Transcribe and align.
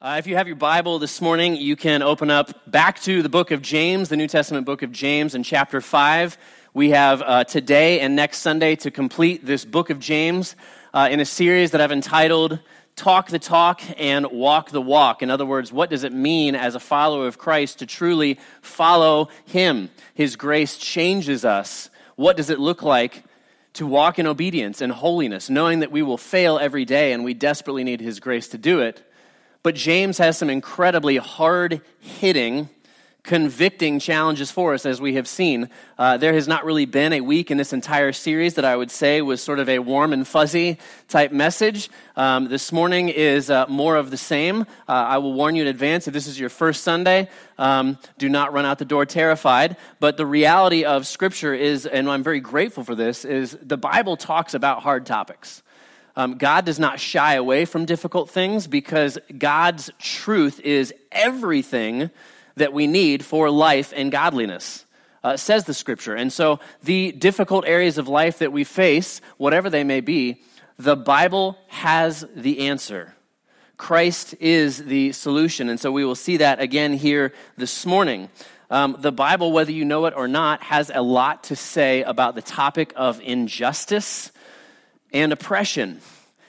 Uh, 0.00 0.14
if 0.16 0.28
you 0.28 0.36
have 0.36 0.46
your 0.46 0.54
Bible 0.54 1.00
this 1.00 1.20
morning, 1.20 1.56
you 1.56 1.74
can 1.74 2.02
open 2.02 2.30
up 2.30 2.70
back 2.70 3.00
to 3.00 3.20
the 3.20 3.28
book 3.28 3.50
of 3.50 3.62
James, 3.62 4.08
the 4.08 4.16
New 4.16 4.28
Testament 4.28 4.64
book 4.64 4.82
of 4.82 4.92
James, 4.92 5.34
in 5.34 5.42
chapter 5.42 5.80
5. 5.80 6.38
We 6.72 6.90
have 6.90 7.20
uh, 7.20 7.42
today 7.42 7.98
and 7.98 8.14
next 8.14 8.38
Sunday 8.38 8.76
to 8.76 8.92
complete 8.92 9.44
this 9.44 9.64
book 9.64 9.90
of 9.90 9.98
James 9.98 10.54
uh, 10.94 11.08
in 11.10 11.18
a 11.18 11.24
series 11.24 11.72
that 11.72 11.80
I've 11.80 11.90
entitled 11.90 12.60
Talk 12.94 13.28
the 13.30 13.40
Talk 13.40 13.80
and 13.98 14.26
Walk 14.30 14.70
the 14.70 14.80
Walk. 14.80 15.20
In 15.20 15.30
other 15.30 15.44
words, 15.44 15.72
what 15.72 15.90
does 15.90 16.04
it 16.04 16.12
mean 16.12 16.54
as 16.54 16.76
a 16.76 16.80
follower 16.80 17.26
of 17.26 17.38
Christ 17.38 17.80
to 17.80 17.86
truly 17.86 18.38
follow 18.62 19.30
Him? 19.46 19.90
His 20.14 20.36
grace 20.36 20.76
changes 20.76 21.44
us. 21.44 21.90
What 22.14 22.36
does 22.36 22.50
it 22.50 22.60
look 22.60 22.84
like 22.84 23.24
to 23.72 23.84
walk 23.84 24.20
in 24.20 24.28
obedience 24.28 24.80
and 24.80 24.92
holiness, 24.92 25.50
knowing 25.50 25.80
that 25.80 25.90
we 25.90 26.02
will 26.02 26.18
fail 26.18 26.56
every 26.56 26.84
day 26.84 27.12
and 27.12 27.24
we 27.24 27.34
desperately 27.34 27.82
need 27.82 28.00
His 28.00 28.20
grace 28.20 28.46
to 28.50 28.58
do 28.58 28.78
it? 28.78 29.02
But 29.62 29.74
James 29.74 30.18
has 30.18 30.38
some 30.38 30.50
incredibly 30.50 31.16
hard 31.16 31.80
hitting, 31.98 32.68
convicting 33.24 33.98
challenges 33.98 34.50
for 34.50 34.72
us, 34.72 34.86
as 34.86 35.00
we 35.00 35.14
have 35.14 35.26
seen. 35.26 35.68
Uh, 35.98 36.16
there 36.16 36.32
has 36.32 36.46
not 36.46 36.64
really 36.64 36.86
been 36.86 37.12
a 37.12 37.20
week 37.20 37.50
in 37.50 37.58
this 37.58 37.72
entire 37.72 38.12
series 38.12 38.54
that 38.54 38.64
I 38.64 38.76
would 38.76 38.90
say 38.90 39.20
was 39.20 39.42
sort 39.42 39.58
of 39.58 39.68
a 39.68 39.80
warm 39.80 40.12
and 40.12 40.26
fuzzy 40.26 40.78
type 41.08 41.32
message. 41.32 41.90
Um, 42.16 42.48
this 42.48 42.72
morning 42.72 43.08
is 43.08 43.50
uh, 43.50 43.66
more 43.68 43.96
of 43.96 44.10
the 44.10 44.16
same. 44.16 44.62
Uh, 44.62 44.64
I 44.92 45.18
will 45.18 45.34
warn 45.34 45.56
you 45.56 45.62
in 45.62 45.68
advance 45.68 46.06
if 46.06 46.14
this 46.14 46.28
is 46.28 46.38
your 46.38 46.48
first 46.48 46.84
Sunday, 46.84 47.28
um, 47.58 47.98
do 48.16 48.28
not 48.28 48.52
run 48.52 48.64
out 48.64 48.78
the 48.78 48.84
door 48.84 49.04
terrified. 49.04 49.76
But 49.98 50.16
the 50.16 50.24
reality 50.24 50.84
of 50.84 51.06
Scripture 51.06 51.52
is, 51.52 51.84
and 51.84 52.08
I'm 52.08 52.22
very 52.22 52.40
grateful 52.40 52.84
for 52.84 52.94
this, 52.94 53.24
is 53.24 53.58
the 53.60 53.76
Bible 53.76 54.16
talks 54.16 54.54
about 54.54 54.82
hard 54.82 55.04
topics. 55.04 55.62
Um, 56.18 56.36
God 56.36 56.64
does 56.64 56.80
not 56.80 56.98
shy 56.98 57.34
away 57.34 57.64
from 57.64 57.84
difficult 57.84 58.28
things 58.28 58.66
because 58.66 59.20
God's 59.38 59.88
truth 60.00 60.58
is 60.58 60.92
everything 61.12 62.10
that 62.56 62.72
we 62.72 62.88
need 62.88 63.24
for 63.24 63.48
life 63.50 63.92
and 63.94 64.10
godliness, 64.10 64.84
uh, 65.22 65.36
says 65.36 65.62
the 65.66 65.74
scripture. 65.74 66.16
And 66.16 66.32
so, 66.32 66.58
the 66.82 67.12
difficult 67.12 67.68
areas 67.68 67.98
of 67.98 68.08
life 68.08 68.40
that 68.40 68.50
we 68.50 68.64
face, 68.64 69.20
whatever 69.36 69.70
they 69.70 69.84
may 69.84 70.00
be, 70.00 70.42
the 70.76 70.96
Bible 70.96 71.56
has 71.68 72.26
the 72.34 72.66
answer. 72.66 73.14
Christ 73.76 74.34
is 74.40 74.78
the 74.78 75.12
solution. 75.12 75.68
And 75.68 75.78
so, 75.78 75.92
we 75.92 76.04
will 76.04 76.16
see 76.16 76.38
that 76.38 76.58
again 76.58 76.94
here 76.94 77.32
this 77.56 77.86
morning. 77.86 78.28
Um, 78.70 78.96
the 78.98 79.12
Bible, 79.12 79.52
whether 79.52 79.70
you 79.70 79.84
know 79.84 80.06
it 80.06 80.14
or 80.16 80.26
not, 80.26 80.64
has 80.64 80.90
a 80.92 81.00
lot 81.00 81.44
to 81.44 81.54
say 81.54 82.02
about 82.02 82.34
the 82.34 82.42
topic 82.42 82.92
of 82.96 83.20
injustice 83.20 84.32
and 85.12 85.32
oppression. 85.32 86.00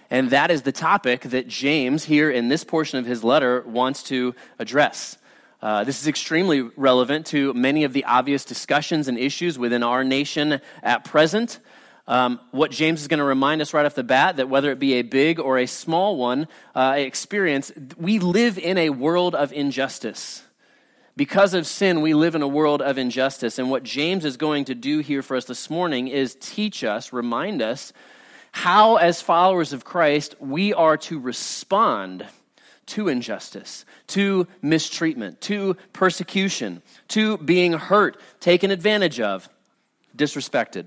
And 0.10 0.32
that 0.32 0.50
is 0.50 0.64
the 0.64 0.72
topic 0.72 1.22
that 1.22 1.48
James, 1.48 2.04
here 2.04 2.32
in 2.32 2.48
this 2.48 2.64
portion 2.64 2.98
of 2.98 3.06
his 3.06 3.24
letter, 3.24 3.64
wants 3.66 4.04
to 4.04 4.34
address. 4.58 5.18
Uh, 5.62 5.84
this 5.84 6.02
is 6.02 6.08
extremely 6.08 6.62
relevant 6.62 7.26
to 7.28 7.54
many 7.54 7.84
of 7.84 7.94
the 7.94 8.06
obvious 8.06 8.46
discussions 8.46 9.08
and 9.08 9.18
issues 9.18 9.60
within 9.60 9.84
our 9.84 10.04
nation 10.04 10.62
at 10.82 11.04
present. 11.04 11.60
Um, 12.08 12.40
what 12.50 12.72
James 12.72 13.02
is 13.02 13.08
going 13.08 13.20
to 13.20 13.24
remind 13.24 13.62
us 13.62 13.72
right 13.72 13.86
off 13.86 13.94
the 13.94 14.04
bat 14.04 14.38
that 14.38 14.50
whether 14.50 14.72
it 14.72 14.80
be 14.80 14.94
a 14.94 15.04
big 15.04 15.40
or 15.40 15.60
a 15.60 15.68
small 15.68 16.18
one 16.18 16.48
uh, 16.74 16.96
experience, 16.98 17.72
we 17.98 18.18
live 18.18 18.58
in 18.58 18.80
a 18.80 18.90
world 18.90 19.36
of 19.36 19.54
injustice. 19.54 20.42
Because 21.16 21.54
of 21.54 21.68
sin, 21.68 22.02
we 22.02 22.14
live 22.14 22.34
in 22.34 22.42
a 22.42 22.48
world 22.48 22.82
of 22.82 22.98
injustice. 22.98 23.60
And 23.60 23.70
what 23.70 23.84
James 23.84 24.26
is 24.26 24.38
going 24.38 24.66
to 24.66 24.76
do 24.76 25.00
here 25.00 25.22
for 25.22 25.36
us 25.36 25.46
this 25.46 25.70
morning 25.70 26.08
is 26.08 26.36
teach 26.40 26.84
us, 26.84 27.14
remind 27.14 27.62
us 27.62 27.94
how, 28.52 28.98
as 28.98 29.22
followers 29.22 29.74
of 29.74 29.86
Christ, 29.86 30.36
we 30.40 30.74
are 30.74 30.98
to 30.98 31.20
respond 31.20 32.26
to 32.88 33.08
injustice, 33.08 33.86
to 34.08 34.48
mistreatment, 34.62 35.40
to 35.42 35.78
persecution, 35.94 36.82
to 37.10 37.38
being 37.38 37.74
hurt, 37.74 38.20
taken 38.40 38.72
advantage 38.72 39.20
of, 39.20 39.48
disrespected. 40.18 40.86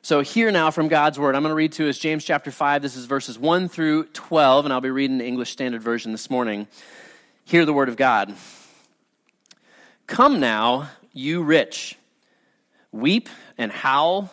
So, 0.00 0.22
here 0.22 0.50
now 0.50 0.70
from 0.70 0.88
God's 0.88 1.18
Word, 1.18 1.34
I'm 1.34 1.42
going 1.42 1.50
to 1.50 1.56
read 1.56 1.72
to 1.72 1.88
us 1.88 1.98
James 1.98 2.24
chapter 2.24 2.50
5. 2.50 2.80
This 2.80 2.96
is 2.96 3.04
verses 3.04 3.38
1 3.38 3.68
through 3.68 4.04
12, 4.06 4.64
and 4.64 4.72
I'll 4.72 4.80
be 4.80 4.90
reading 4.90 5.18
the 5.18 5.26
English 5.26 5.50
Standard 5.50 5.82
Version 5.82 6.12
this 6.12 6.30
morning. 6.30 6.66
Hear 7.44 7.66
the 7.66 7.74
Word 7.74 7.90
of 7.90 7.96
God. 7.96 8.34
Come 10.06 10.40
now, 10.40 10.88
you 11.12 11.42
rich, 11.42 11.98
weep 12.90 13.28
and 13.58 13.70
howl 13.70 14.32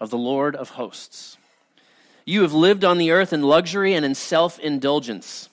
of 0.00 0.10
the 0.10 0.18
Lord 0.18 0.56
of 0.56 0.70
hosts. 0.70 1.36
You 2.24 2.42
have 2.42 2.52
lived 2.52 2.84
on 2.84 2.98
the 2.98 3.10
earth 3.10 3.32
in 3.32 3.42
luxury 3.42 3.94
and 3.94 4.04
in 4.04 4.14
self 4.14 4.58
indulgence. 4.58 5.48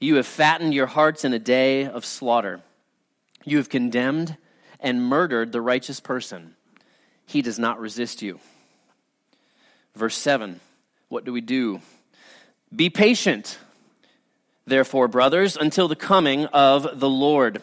You 0.00 0.16
have 0.16 0.26
fattened 0.26 0.74
your 0.74 0.86
hearts 0.86 1.24
in 1.24 1.32
a 1.32 1.38
day 1.38 1.86
of 1.86 2.04
slaughter. 2.04 2.60
You 3.44 3.56
have 3.58 3.68
condemned 3.68 4.36
and 4.80 5.02
murdered 5.02 5.52
the 5.52 5.60
righteous 5.60 6.00
person. 6.00 6.54
He 7.24 7.42
does 7.42 7.58
not 7.58 7.80
resist 7.80 8.20
you. 8.20 8.40
Verse 9.94 10.16
7 10.16 10.60
What 11.08 11.24
do 11.24 11.32
we 11.32 11.40
do? 11.40 11.80
Be 12.74 12.90
patient, 12.90 13.58
therefore, 14.66 15.08
brothers, 15.08 15.56
until 15.56 15.88
the 15.88 15.96
coming 15.96 16.46
of 16.46 17.00
the 17.00 17.08
Lord. 17.08 17.62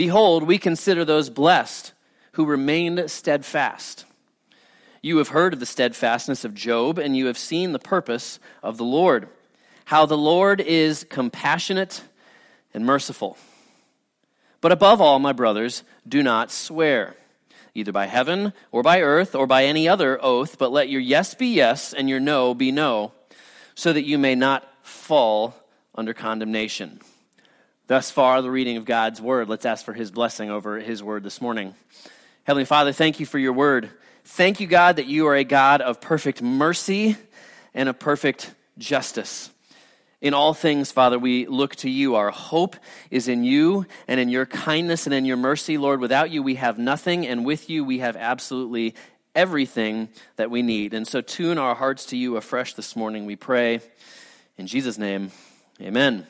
Behold, 0.00 0.44
we 0.44 0.56
consider 0.56 1.04
those 1.04 1.28
blessed 1.28 1.92
who 2.32 2.46
remained 2.46 3.10
steadfast. 3.10 4.06
You 5.02 5.18
have 5.18 5.28
heard 5.28 5.52
of 5.52 5.60
the 5.60 5.66
steadfastness 5.66 6.42
of 6.42 6.54
Job, 6.54 6.98
and 6.98 7.14
you 7.14 7.26
have 7.26 7.36
seen 7.36 7.72
the 7.72 7.78
purpose 7.78 8.40
of 8.62 8.78
the 8.78 8.84
Lord, 8.84 9.28
how 9.84 10.06
the 10.06 10.16
Lord 10.16 10.62
is 10.62 11.04
compassionate 11.10 12.00
and 12.72 12.86
merciful. 12.86 13.36
But 14.62 14.72
above 14.72 15.02
all, 15.02 15.18
my 15.18 15.34
brothers, 15.34 15.84
do 16.08 16.22
not 16.22 16.50
swear, 16.50 17.14
either 17.74 17.92
by 17.92 18.06
heaven 18.06 18.54
or 18.72 18.82
by 18.82 19.02
earth 19.02 19.34
or 19.34 19.46
by 19.46 19.66
any 19.66 19.86
other 19.86 20.18
oath, 20.24 20.56
but 20.56 20.72
let 20.72 20.88
your 20.88 21.02
yes 21.02 21.34
be 21.34 21.48
yes 21.48 21.92
and 21.92 22.08
your 22.08 22.20
no 22.20 22.54
be 22.54 22.72
no, 22.72 23.12
so 23.74 23.92
that 23.92 24.06
you 24.06 24.16
may 24.16 24.34
not 24.34 24.66
fall 24.82 25.54
under 25.94 26.14
condemnation. 26.14 27.00
Thus 27.90 28.08
far, 28.08 28.40
the 28.40 28.52
reading 28.52 28.76
of 28.76 28.84
God's 28.84 29.20
word. 29.20 29.48
Let's 29.48 29.66
ask 29.66 29.84
for 29.84 29.92
his 29.92 30.12
blessing 30.12 30.48
over 30.48 30.78
his 30.78 31.02
word 31.02 31.24
this 31.24 31.40
morning. 31.40 31.74
Heavenly 32.44 32.64
Father, 32.64 32.92
thank 32.92 33.18
you 33.18 33.26
for 33.26 33.36
your 33.36 33.52
word. 33.52 33.90
Thank 34.24 34.60
you, 34.60 34.68
God, 34.68 34.94
that 34.94 35.08
you 35.08 35.26
are 35.26 35.34
a 35.34 35.42
God 35.42 35.80
of 35.80 36.00
perfect 36.00 36.40
mercy 36.40 37.16
and 37.74 37.88
of 37.88 37.98
perfect 37.98 38.54
justice. 38.78 39.50
In 40.20 40.34
all 40.34 40.54
things, 40.54 40.92
Father, 40.92 41.18
we 41.18 41.46
look 41.48 41.74
to 41.76 41.90
you. 41.90 42.14
Our 42.14 42.30
hope 42.30 42.76
is 43.10 43.26
in 43.26 43.42
you 43.42 43.86
and 44.06 44.20
in 44.20 44.28
your 44.28 44.46
kindness 44.46 45.06
and 45.06 45.12
in 45.12 45.24
your 45.24 45.36
mercy, 45.36 45.76
Lord. 45.76 45.98
Without 45.98 46.30
you, 46.30 46.44
we 46.44 46.54
have 46.54 46.78
nothing, 46.78 47.26
and 47.26 47.44
with 47.44 47.68
you, 47.68 47.84
we 47.84 47.98
have 47.98 48.14
absolutely 48.14 48.94
everything 49.34 50.10
that 50.36 50.48
we 50.48 50.62
need. 50.62 50.94
And 50.94 51.08
so, 51.08 51.22
tune 51.22 51.58
our 51.58 51.74
hearts 51.74 52.06
to 52.06 52.16
you 52.16 52.36
afresh 52.36 52.74
this 52.74 52.94
morning, 52.94 53.26
we 53.26 53.34
pray. 53.34 53.80
In 54.56 54.68
Jesus' 54.68 54.96
name, 54.96 55.32
amen 55.80 56.24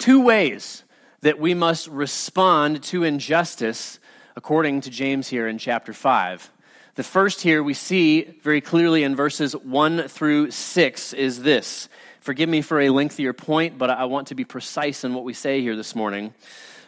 two 0.00 0.22
ways 0.22 0.82
that 1.20 1.38
we 1.38 1.52
must 1.52 1.86
respond 1.88 2.82
to 2.82 3.04
injustice 3.04 4.00
according 4.34 4.80
to 4.80 4.90
James 4.90 5.28
here 5.28 5.46
in 5.46 5.58
chapter 5.58 5.92
5. 5.92 6.50
The 6.94 7.02
first 7.02 7.42
here 7.42 7.62
we 7.62 7.74
see 7.74 8.22
very 8.42 8.62
clearly 8.62 9.04
in 9.04 9.14
verses 9.14 9.54
1 9.54 10.08
through 10.08 10.50
6 10.50 11.12
is 11.12 11.42
this 11.42 11.88
Forgive 12.20 12.48
me 12.48 12.60
for 12.62 12.80
a 12.80 12.90
lengthier 12.90 13.32
point, 13.32 13.78
but 13.78 13.90
I 13.90 14.04
want 14.06 14.28
to 14.28 14.34
be 14.34 14.44
precise 14.44 15.04
in 15.04 15.14
what 15.14 15.24
we 15.24 15.32
say 15.32 15.60
here 15.60 15.76
this 15.76 15.94
morning. 15.94 16.34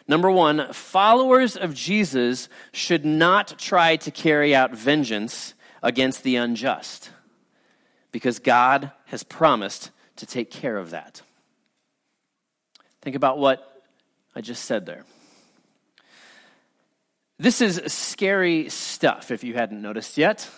Number 0.07 0.29
one, 0.29 0.73
followers 0.73 1.55
of 1.55 1.73
Jesus 1.73 2.49
should 2.71 3.05
not 3.05 3.57
try 3.57 3.95
to 3.97 4.11
carry 4.11 4.53
out 4.53 4.75
vengeance 4.75 5.53
against 5.81 6.23
the 6.23 6.35
unjust 6.35 7.11
because 8.11 8.39
God 8.39 8.91
has 9.05 9.23
promised 9.23 9.91
to 10.17 10.25
take 10.25 10.51
care 10.51 10.77
of 10.77 10.91
that. 10.91 11.21
Think 13.03 13.17
about 13.17 13.37
what 13.37 13.83
I 14.33 14.39
just 14.39 14.63
said 14.63 14.85
there. 14.85 15.03
This 17.37 17.59
is 17.59 17.81
scary 17.87 18.69
stuff, 18.69 19.29
if 19.29 19.43
you 19.43 19.55
hadn't 19.55 19.81
noticed 19.81 20.17
yet. 20.17 20.49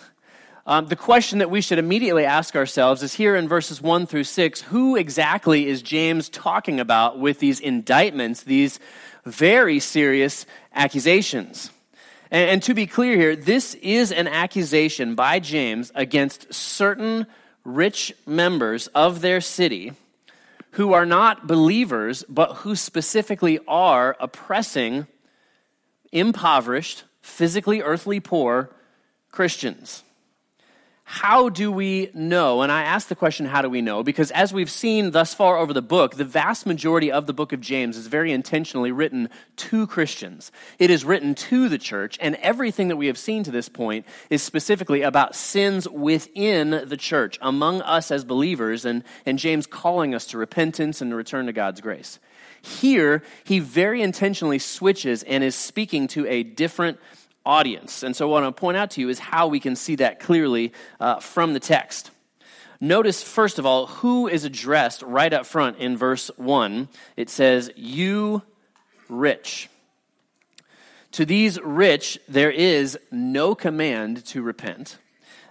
Um, 0.64 0.86
the 0.86 0.94
question 0.94 1.40
that 1.40 1.50
we 1.50 1.60
should 1.60 1.80
immediately 1.80 2.24
ask 2.24 2.54
ourselves 2.54 3.02
is 3.02 3.14
here 3.14 3.34
in 3.34 3.48
verses 3.48 3.82
1 3.82 4.06
through 4.06 4.22
6 4.22 4.60
who 4.60 4.94
exactly 4.94 5.66
is 5.66 5.82
James 5.82 6.28
talking 6.28 6.78
about 6.78 7.18
with 7.18 7.40
these 7.40 7.58
indictments, 7.58 8.44
these 8.44 8.78
very 9.24 9.80
serious 9.80 10.46
accusations? 10.72 11.70
And, 12.30 12.48
and 12.48 12.62
to 12.62 12.74
be 12.74 12.86
clear 12.86 13.16
here, 13.16 13.34
this 13.34 13.74
is 13.74 14.12
an 14.12 14.28
accusation 14.28 15.16
by 15.16 15.40
James 15.40 15.90
against 15.96 16.54
certain 16.54 17.26
rich 17.64 18.14
members 18.24 18.86
of 18.88 19.20
their 19.20 19.40
city 19.40 19.94
who 20.72 20.92
are 20.92 21.06
not 21.06 21.46
believers, 21.46 22.24
but 22.28 22.54
who 22.56 22.76
specifically 22.76 23.58
are 23.66 24.16
oppressing 24.20 25.06
impoverished, 26.12 27.04
physically 27.20 27.82
earthly 27.82 28.20
poor 28.20 28.70
Christians. 29.30 30.02
How 31.08 31.50
do 31.50 31.70
we 31.70 32.10
know? 32.14 32.62
And 32.62 32.72
I 32.72 32.82
ask 32.82 33.06
the 33.06 33.14
question, 33.14 33.46
how 33.46 33.62
do 33.62 33.70
we 33.70 33.80
know? 33.80 34.02
Because 34.02 34.32
as 34.32 34.52
we've 34.52 34.68
seen 34.68 35.12
thus 35.12 35.32
far 35.32 35.56
over 35.56 35.72
the 35.72 35.80
book, 35.80 36.16
the 36.16 36.24
vast 36.24 36.66
majority 36.66 37.12
of 37.12 37.26
the 37.26 37.32
book 37.32 37.52
of 37.52 37.60
James 37.60 37.96
is 37.96 38.08
very 38.08 38.32
intentionally 38.32 38.90
written 38.90 39.28
to 39.54 39.86
Christians. 39.86 40.50
It 40.80 40.90
is 40.90 41.04
written 41.04 41.36
to 41.36 41.68
the 41.68 41.78
church, 41.78 42.18
and 42.20 42.34
everything 42.42 42.88
that 42.88 42.96
we 42.96 43.06
have 43.06 43.18
seen 43.18 43.44
to 43.44 43.52
this 43.52 43.68
point 43.68 44.04
is 44.30 44.42
specifically 44.42 45.02
about 45.02 45.36
sins 45.36 45.88
within 45.88 46.70
the 46.70 46.96
church, 46.96 47.38
among 47.40 47.82
us 47.82 48.10
as 48.10 48.24
believers, 48.24 48.84
and, 48.84 49.04
and 49.24 49.38
James 49.38 49.68
calling 49.68 50.12
us 50.12 50.26
to 50.26 50.38
repentance 50.38 51.00
and 51.00 51.12
to 51.12 51.16
return 51.16 51.46
to 51.46 51.52
God's 51.52 51.80
grace. 51.80 52.18
Here, 52.60 53.22
he 53.44 53.60
very 53.60 54.02
intentionally 54.02 54.58
switches 54.58 55.22
and 55.22 55.44
is 55.44 55.54
speaking 55.54 56.08
to 56.08 56.26
a 56.26 56.42
different 56.42 56.98
audience. 57.46 58.02
And 58.02 58.14
so, 58.14 58.28
what 58.28 58.42
I 58.42 58.46
want 58.46 58.56
to 58.56 58.60
point 58.60 58.76
out 58.76 58.90
to 58.92 59.00
you 59.00 59.08
is 59.08 59.18
how 59.18 59.46
we 59.46 59.60
can 59.60 59.76
see 59.76 59.96
that 59.96 60.20
clearly 60.20 60.72
uh, 61.00 61.20
from 61.20 61.54
the 61.54 61.60
text. 61.60 62.10
Notice, 62.80 63.22
first 63.22 63.58
of 63.58 63.64
all, 63.64 63.86
who 63.86 64.28
is 64.28 64.44
addressed 64.44 65.00
right 65.02 65.32
up 65.32 65.46
front 65.46 65.78
in 65.78 65.96
verse 65.96 66.30
1. 66.36 66.88
It 67.16 67.30
says, 67.30 67.70
You 67.74 68.42
rich. 69.08 69.70
To 71.12 71.24
these 71.24 71.58
rich, 71.60 72.18
there 72.28 72.50
is 72.50 72.98
no 73.10 73.54
command 73.54 74.26
to 74.26 74.42
repent. 74.42 74.98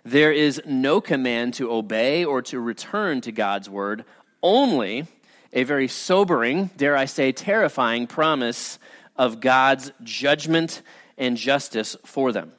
There 0.03 0.31
is 0.31 0.61
no 0.67 1.01
command 1.01 1.55
to 1.55 1.71
obey 1.71 2.23
or 2.23 2.43
to 2.43 2.59
return 2.59 3.21
to 3.21 3.31
God's 3.31 3.67
word, 3.67 4.05
only 4.43 5.07
a 5.51 5.63
very 5.63 5.87
sobering, 5.87 6.69
dare 6.77 6.95
I 6.95 7.05
say, 7.05 7.31
terrifying 7.31 8.05
promise 8.05 8.77
of 9.15 9.39
God's 9.39 9.91
judgment 10.03 10.83
and 11.17 11.37
justice 11.37 11.95
for 12.05 12.31
them. 12.31 12.51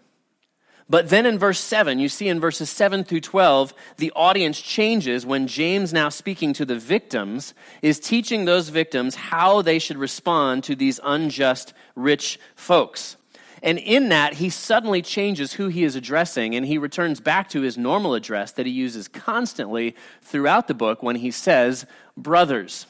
But 0.89 1.09
then 1.09 1.27
in 1.27 1.37
verse 1.37 1.59
7, 1.59 1.99
you 1.99 2.09
see 2.09 2.29
in 2.29 2.39
verses 2.39 2.71
7 2.71 3.03
through 3.03 3.23
12, 3.23 3.75
the 3.97 4.13
audience 4.15 4.61
changes 4.61 5.27
when 5.27 5.49
James, 5.49 5.93
now 5.93 6.11
speaking 6.11 6.53
to 6.53 6.65
the 6.65 6.79
victims, 6.79 7.55
is 7.83 7.99
teaching 7.99 8.45
those 8.45 8.69
victims 8.69 9.17
how 9.17 9.63
they 9.63 9.81
should 9.81 9.97
respond 9.97 10.63
to 10.65 10.77
these 10.77 11.01
unjust 11.03 11.75
rich 11.97 12.39
folks. 12.55 13.17
And 13.65 13.79
in 13.79 14.11
that, 14.11 14.35
he 14.35 14.49
suddenly 14.49 15.03
changes 15.03 15.55
who 15.55 15.67
he 15.67 15.83
is 15.83 15.97
addressing, 15.97 16.55
and 16.55 16.65
he 16.65 16.79
returns 16.79 17.19
back 17.19 17.49
to 17.49 17.63
his 17.63 17.77
normal 17.77 18.15
address 18.15 18.53
that 18.53 18.67
he 18.67 18.73
uses 18.73 19.09
constantly 19.09 19.97
throughout 20.23 20.69
the 20.69 20.75
book 20.75 21.03
when 21.03 21.17
he 21.17 21.33
says, 21.33 21.85
Brothers. 22.17 22.87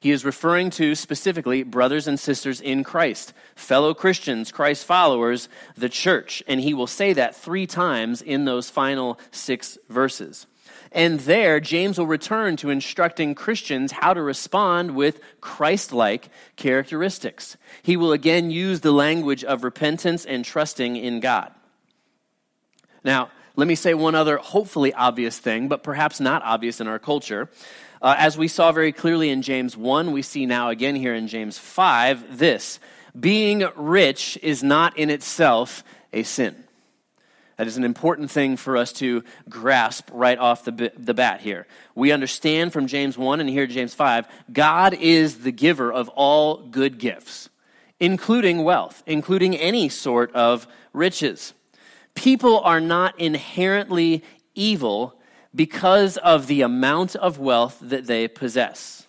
He 0.00 0.10
is 0.10 0.24
referring 0.24 0.70
to 0.70 0.94
specifically 0.94 1.62
brothers 1.62 2.06
and 2.06 2.18
sisters 2.18 2.62
in 2.62 2.84
Christ, 2.84 3.34
fellow 3.54 3.92
Christians, 3.92 4.50
Christ 4.50 4.86
followers, 4.86 5.50
the 5.76 5.90
church. 5.90 6.42
And 6.48 6.58
he 6.58 6.72
will 6.72 6.86
say 6.86 7.12
that 7.12 7.36
three 7.36 7.66
times 7.66 8.22
in 8.22 8.46
those 8.46 8.70
final 8.70 9.20
six 9.30 9.76
verses. 9.90 10.46
And 10.92 11.20
there, 11.20 11.60
James 11.60 11.98
will 11.98 12.06
return 12.06 12.56
to 12.56 12.70
instructing 12.70 13.34
Christians 13.34 13.92
how 13.92 14.14
to 14.14 14.22
respond 14.22 14.96
with 14.96 15.20
Christ 15.40 15.92
like 15.92 16.30
characteristics. 16.56 17.58
He 17.82 17.96
will 17.96 18.12
again 18.12 18.50
use 18.50 18.80
the 18.80 18.92
language 18.92 19.44
of 19.44 19.62
repentance 19.62 20.24
and 20.24 20.44
trusting 20.44 20.96
in 20.96 21.20
God. 21.20 21.52
Now, 23.04 23.30
let 23.54 23.68
me 23.68 23.74
say 23.74 23.94
one 23.94 24.14
other 24.14 24.38
hopefully 24.38 24.94
obvious 24.94 25.38
thing, 25.38 25.68
but 25.68 25.82
perhaps 25.82 26.20
not 26.20 26.42
obvious 26.42 26.80
in 26.80 26.88
our 26.88 26.98
culture. 26.98 27.50
Uh, 28.02 28.14
as 28.16 28.38
we 28.38 28.48
saw 28.48 28.72
very 28.72 28.92
clearly 28.92 29.28
in 29.28 29.42
James 29.42 29.76
1, 29.76 30.12
we 30.12 30.22
see 30.22 30.46
now 30.46 30.70
again 30.70 30.94
here 30.96 31.14
in 31.14 31.28
James 31.28 31.58
5 31.58 32.38
this 32.38 32.80
being 33.18 33.66
rich 33.76 34.38
is 34.42 34.62
not 34.62 34.96
in 34.96 35.10
itself 35.10 35.84
a 36.12 36.22
sin. 36.22 36.64
That 37.56 37.66
is 37.66 37.76
an 37.76 37.84
important 37.84 38.30
thing 38.30 38.56
for 38.56 38.78
us 38.78 38.92
to 38.94 39.22
grasp 39.50 40.08
right 40.12 40.38
off 40.38 40.64
the, 40.64 40.92
the 40.96 41.12
bat 41.12 41.42
here. 41.42 41.66
We 41.94 42.10
understand 42.10 42.72
from 42.72 42.86
James 42.86 43.18
1 43.18 43.38
and 43.38 43.50
here 43.50 43.66
James 43.66 43.92
5, 43.92 44.26
God 44.50 44.94
is 44.94 45.40
the 45.40 45.52
giver 45.52 45.92
of 45.92 46.08
all 46.10 46.56
good 46.56 46.96
gifts, 46.98 47.50
including 47.98 48.64
wealth, 48.64 49.02
including 49.04 49.54
any 49.56 49.90
sort 49.90 50.32
of 50.34 50.66
riches. 50.94 51.52
People 52.14 52.60
are 52.60 52.80
not 52.80 53.18
inherently 53.20 54.24
evil 54.54 55.19
because 55.54 56.16
of 56.18 56.46
the 56.46 56.62
amount 56.62 57.16
of 57.16 57.38
wealth 57.38 57.78
that 57.80 58.06
they 58.06 58.28
possess. 58.28 59.06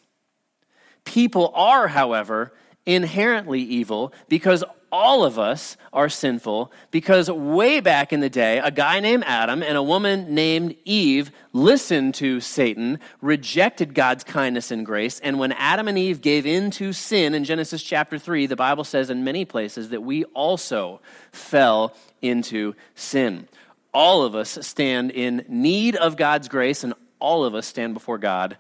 People 1.04 1.52
are, 1.56 1.88
however, 1.88 2.54
inherently 2.86 3.62
evil 3.62 4.14
because 4.28 4.64
all 4.92 5.24
of 5.24 5.40
us 5.40 5.78
are 5.94 6.10
sinful 6.10 6.72
because 6.92 7.32
way 7.32 7.80
back 7.80 8.12
in 8.12 8.20
the 8.20 8.30
day, 8.30 8.60
a 8.60 8.72
guy 8.72 9.00
named 9.00 9.24
Adam 9.26 9.64
and 9.64 9.78
a 9.78 9.84
woman 9.84 10.36
named 10.36 10.76
Eve 10.84 11.32
listened 11.54 12.14
to 12.16 12.42
Satan, 12.42 13.00
rejected 13.22 13.94
God's 13.94 14.24
kindness 14.24 14.70
and 14.70 14.86
grace, 14.86 15.20
and 15.22 15.40
when 15.40 15.54
Adam 15.54 15.88
and 15.88 15.98
Eve 15.98 16.22
gave 16.22 16.46
in 16.46 16.72
to 16.72 16.92
sin 16.92 17.34
in 17.34 17.46
Genesis 17.46 17.82
chapter 17.82 18.20
3, 18.20 18.48
the 18.48 18.56
Bible 18.56 18.84
says 18.84 19.10
in 19.10 19.24
many 19.24 19.46
places 19.46 19.90
that 19.90 20.02
we 20.02 20.26
also 20.26 21.00
fell 21.32 21.96
into 22.22 22.76
sin 22.96 23.48
all 23.94 24.24
of 24.24 24.36
us 24.36 24.58
stand 24.62 25.12
in 25.12 25.46
need 25.48 25.96
of 25.96 26.18
God's 26.18 26.48
grace, 26.48 26.84
and 26.84 26.94
all 27.20 27.44
of 27.44 27.56
us 27.56 27.68
stand 27.68 27.94
before 27.94 28.18
God 28.18 28.58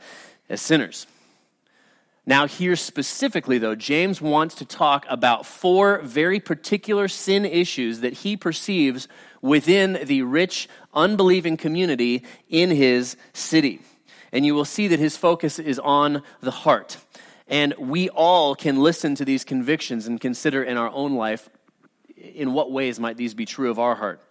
as 0.49 0.61
sinners. 0.61 1.07
Now, 2.25 2.45
here 2.45 2.75
specifically, 2.75 3.57
though, 3.57 3.75
James 3.75 4.21
wants 4.21 4.55
to 4.55 4.65
talk 4.65 5.05
about 5.09 5.45
four 5.45 6.01
very 6.03 6.39
particular 6.39 7.07
sin 7.07 7.45
issues 7.45 8.01
that 8.01 8.13
he 8.13 8.37
perceives 8.37 9.07
within 9.41 9.99
the 10.05 10.21
rich, 10.21 10.69
unbelieving 10.93 11.57
community 11.57 12.23
in 12.47 12.69
his 12.69 13.17
city. 13.33 13.81
And 14.31 14.45
you 14.45 14.53
will 14.53 14.65
see 14.65 14.87
that 14.87 14.99
his 14.99 15.17
focus 15.17 15.57
is 15.57 15.79
on 15.79 16.21
the 16.41 16.51
heart. 16.51 16.97
And 17.47 17.73
we 17.77 18.07
all 18.09 18.55
can 18.55 18.79
listen 18.79 19.15
to 19.15 19.25
these 19.25 19.43
convictions 19.43 20.05
and 20.05 20.21
consider 20.21 20.63
in 20.63 20.77
our 20.77 20.89
own 20.89 21.15
life 21.15 21.49
in 22.15 22.53
what 22.53 22.71
ways 22.71 22.99
might 22.99 23.17
these 23.17 23.33
be 23.33 23.45
true 23.45 23.71
of 23.71 23.79
our 23.79 23.95
heart. 23.95 24.21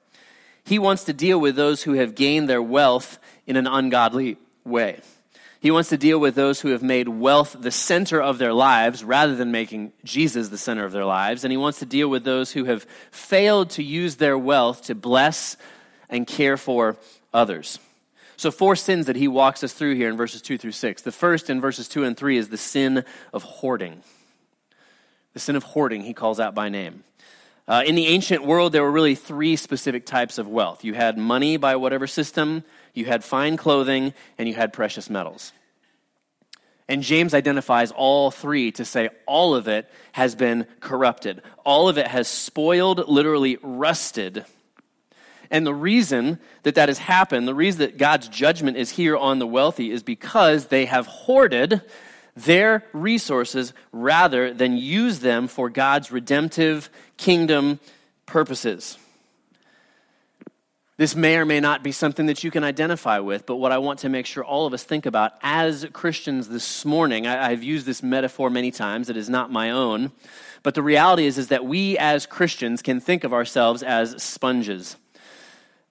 He 0.64 0.78
wants 0.78 1.04
to 1.04 1.12
deal 1.12 1.40
with 1.40 1.56
those 1.56 1.82
who 1.82 1.94
have 1.94 2.14
gained 2.14 2.48
their 2.48 2.62
wealth 2.62 3.18
in 3.46 3.56
an 3.56 3.66
ungodly 3.66 4.36
way. 4.64 5.00
He 5.60 5.70
wants 5.70 5.90
to 5.90 5.98
deal 5.98 6.18
with 6.18 6.34
those 6.34 6.60
who 6.60 6.68
have 6.68 6.82
made 6.82 7.06
wealth 7.06 7.54
the 7.58 7.70
center 7.70 8.20
of 8.20 8.38
their 8.38 8.54
lives 8.54 9.04
rather 9.04 9.36
than 9.36 9.52
making 9.52 9.92
Jesus 10.04 10.48
the 10.48 10.56
center 10.56 10.86
of 10.86 10.92
their 10.92 11.04
lives. 11.04 11.44
And 11.44 11.50
he 11.50 11.58
wants 11.58 11.80
to 11.80 11.86
deal 11.86 12.08
with 12.08 12.24
those 12.24 12.50
who 12.50 12.64
have 12.64 12.86
failed 13.10 13.70
to 13.70 13.82
use 13.82 14.16
their 14.16 14.38
wealth 14.38 14.84
to 14.84 14.94
bless 14.94 15.58
and 16.08 16.26
care 16.26 16.56
for 16.56 16.96
others. 17.34 17.78
So, 18.38 18.50
four 18.50 18.74
sins 18.74 19.04
that 19.04 19.16
he 19.16 19.28
walks 19.28 19.62
us 19.62 19.74
through 19.74 19.96
here 19.96 20.08
in 20.08 20.16
verses 20.16 20.40
2 20.40 20.56
through 20.56 20.72
6. 20.72 21.02
The 21.02 21.12
first 21.12 21.50
in 21.50 21.60
verses 21.60 21.88
2 21.88 22.04
and 22.04 22.16
3 22.16 22.38
is 22.38 22.48
the 22.48 22.56
sin 22.56 23.04
of 23.34 23.42
hoarding. 23.42 24.02
The 25.34 25.40
sin 25.40 25.56
of 25.56 25.62
hoarding 25.62 26.00
he 26.00 26.14
calls 26.14 26.40
out 26.40 26.54
by 26.54 26.70
name. 26.70 27.04
Uh, 27.68 27.82
in 27.86 27.94
the 27.94 28.08
ancient 28.08 28.44
world, 28.44 28.72
there 28.72 28.82
were 28.82 28.90
really 28.90 29.14
three 29.14 29.56
specific 29.56 30.04
types 30.06 30.38
of 30.38 30.48
wealth 30.48 30.84
you 30.84 30.94
had 30.94 31.16
money 31.16 31.56
by 31.56 31.76
whatever 31.76 32.06
system, 32.06 32.64
you 32.94 33.04
had 33.04 33.22
fine 33.22 33.56
clothing, 33.56 34.12
and 34.38 34.48
you 34.48 34.54
had 34.54 34.72
precious 34.72 35.08
metals. 35.08 35.52
And 36.88 37.04
James 37.04 37.34
identifies 37.34 37.92
all 37.92 38.32
three 38.32 38.72
to 38.72 38.84
say 38.84 39.10
all 39.24 39.54
of 39.54 39.68
it 39.68 39.88
has 40.10 40.34
been 40.34 40.66
corrupted. 40.80 41.40
All 41.64 41.88
of 41.88 41.98
it 41.98 42.08
has 42.08 42.26
spoiled, 42.26 43.08
literally 43.08 43.58
rusted. 43.62 44.44
And 45.52 45.64
the 45.64 45.74
reason 45.74 46.40
that 46.64 46.74
that 46.74 46.88
has 46.88 46.98
happened, 46.98 47.46
the 47.46 47.54
reason 47.54 47.80
that 47.80 47.96
God's 47.96 48.26
judgment 48.26 48.76
is 48.76 48.90
here 48.90 49.16
on 49.16 49.38
the 49.38 49.46
wealthy, 49.46 49.92
is 49.92 50.02
because 50.02 50.66
they 50.66 50.86
have 50.86 51.06
hoarded 51.06 51.80
their 52.44 52.84
resources 52.92 53.72
rather 53.92 54.52
than 54.52 54.76
use 54.76 55.20
them 55.20 55.48
for 55.48 55.70
God's 55.70 56.10
redemptive 56.10 56.90
kingdom 57.16 57.80
purposes. 58.26 58.98
This 61.00 61.16
may 61.16 61.38
or 61.38 61.46
may 61.46 61.60
not 61.60 61.82
be 61.82 61.92
something 61.92 62.26
that 62.26 62.44
you 62.44 62.50
can 62.50 62.62
identify 62.62 63.20
with, 63.20 63.46
but 63.46 63.56
what 63.56 63.72
I 63.72 63.78
want 63.78 64.00
to 64.00 64.10
make 64.10 64.26
sure 64.26 64.44
all 64.44 64.66
of 64.66 64.74
us 64.74 64.84
think 64.84 65.06
about 65.06 65.32
as 65.42 65.86
Christians 65.94 66.48
this 66.48 66.84
morning, 66.84 67.26
I, 67.26 67.48
have 67.48 67.62
used 67.62 67.86
this 67.86 68.02
metaphor 68.02 68.50
many 68.50 68.70
times, 68.70 69.08
it 69.08 69.16
is 69.16 69.30
not 69.30 69.50
my 69.50 69.70
own, 69.70 70.12
but 70.62 70.74
the 70.74 70.82
reality 70.82 71.24
is, 71.24 71.38
is 71.38 71.48
that 71.48 71.64
we 71.64 71.96
as 71.96 72.26
Christians 72.26 72.82
can 72.82 73.00
think 73.00 73.24
of 73.24 73.32
ourselves 73.32 73.82
as 73.82 74.22
sponges. 74.22 74.96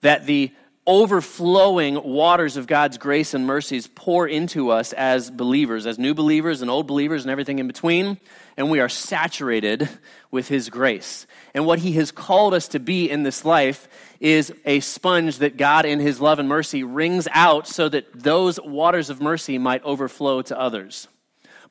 That 0.01 0.27
the 0.27 0.51
overflowing 0.89 2.03
waters 2.03 2.57
of 2.57 2.65
God's 2.65 2.97
grace 2.97 3.35
and 3.35 3.45
mercies 3.45 3.85
pour 3.85 4.27
into 4.27 4.71
us 4.71 4.91
as 4.91 5.29
believers, 5.29 5.85
as 5.85 5.99
new 5.99 6.15
believers 6.15 6.63
and 6.63 6.71
old 6.71 6.87
believers 6.87 7.23
and 7.23 7.29
everything 7.29 7.59
in 7.59 7.67
between, 7.67 8.17
and 8.57 8.71
we 8.71 8.79
are 8.79 8.89
saturated 8.89 9.87
with 10.31 10.47
His 10.47 10.71
grace. 10.71 11.27
And 11.53 11.67
what 11.67 11.77
He 11.77 11.91
has 11.93 12.11
called 12.11 12.55
us 12.55 12.69
to 12.69 12.79
be 12.79 13.07
in 13.07 13.21
this 13.21 13.45
life 13.45 13.87
is 14.19 14.51
a 14.65 14.79
sponge 14.79 15.37
that 15.37 15.57
God, 15.57 15.85
in 15.85 15.99
His 15.99 16.19
love 16.19 16.39
and 16.39 16.49
mercy, 16.49 16.83
wrings 16.83 17.27
out 17.33 17.67
so 17.67 17.87
that 17.87 18.11
those 18.11 18.59
waters 18.59 19.11
of 19.11 19.21
mercy 19.21 19.59
might 19.59 19.83
overflow 19.83 20.41
to 20.41 20.59
others. 20.59 21.07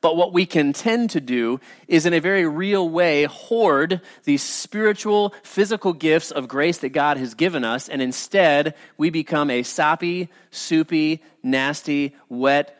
But 0.01 0.15
what 0.15 0.31
we 0.31 0.45
can 0.45 0.71
tend 0.71 1.09
to 1.11 1.19
do 1.19 1.59
is, 1.87 2.05
in 2.05 2.13
a 2.13 2.21
very 2.21 2.47
real 2.47 2.89
way, 2.89 3.25
hoard 3.25 4.01
these 4.23 4.41
spiritual, 4.41 5.33
physical 5.43 5.91
gifts 5.91 6.31
of 6.31 6.47
grace 6.47 6.77
that 6.79 6.89
God 6.89 7.17
has 7.17 7.33
given 7.33 7.65
us, 7.65 7.89
and 7.89 8.01
instead 8.01 8.75
we 8.97 9.09
become 9.09 9.49
a 9.49 9.63
soppy, 9.63 10.29
soupy, 10.51 11.21
nasty, 11.43 12.15
wet 12.29 12.79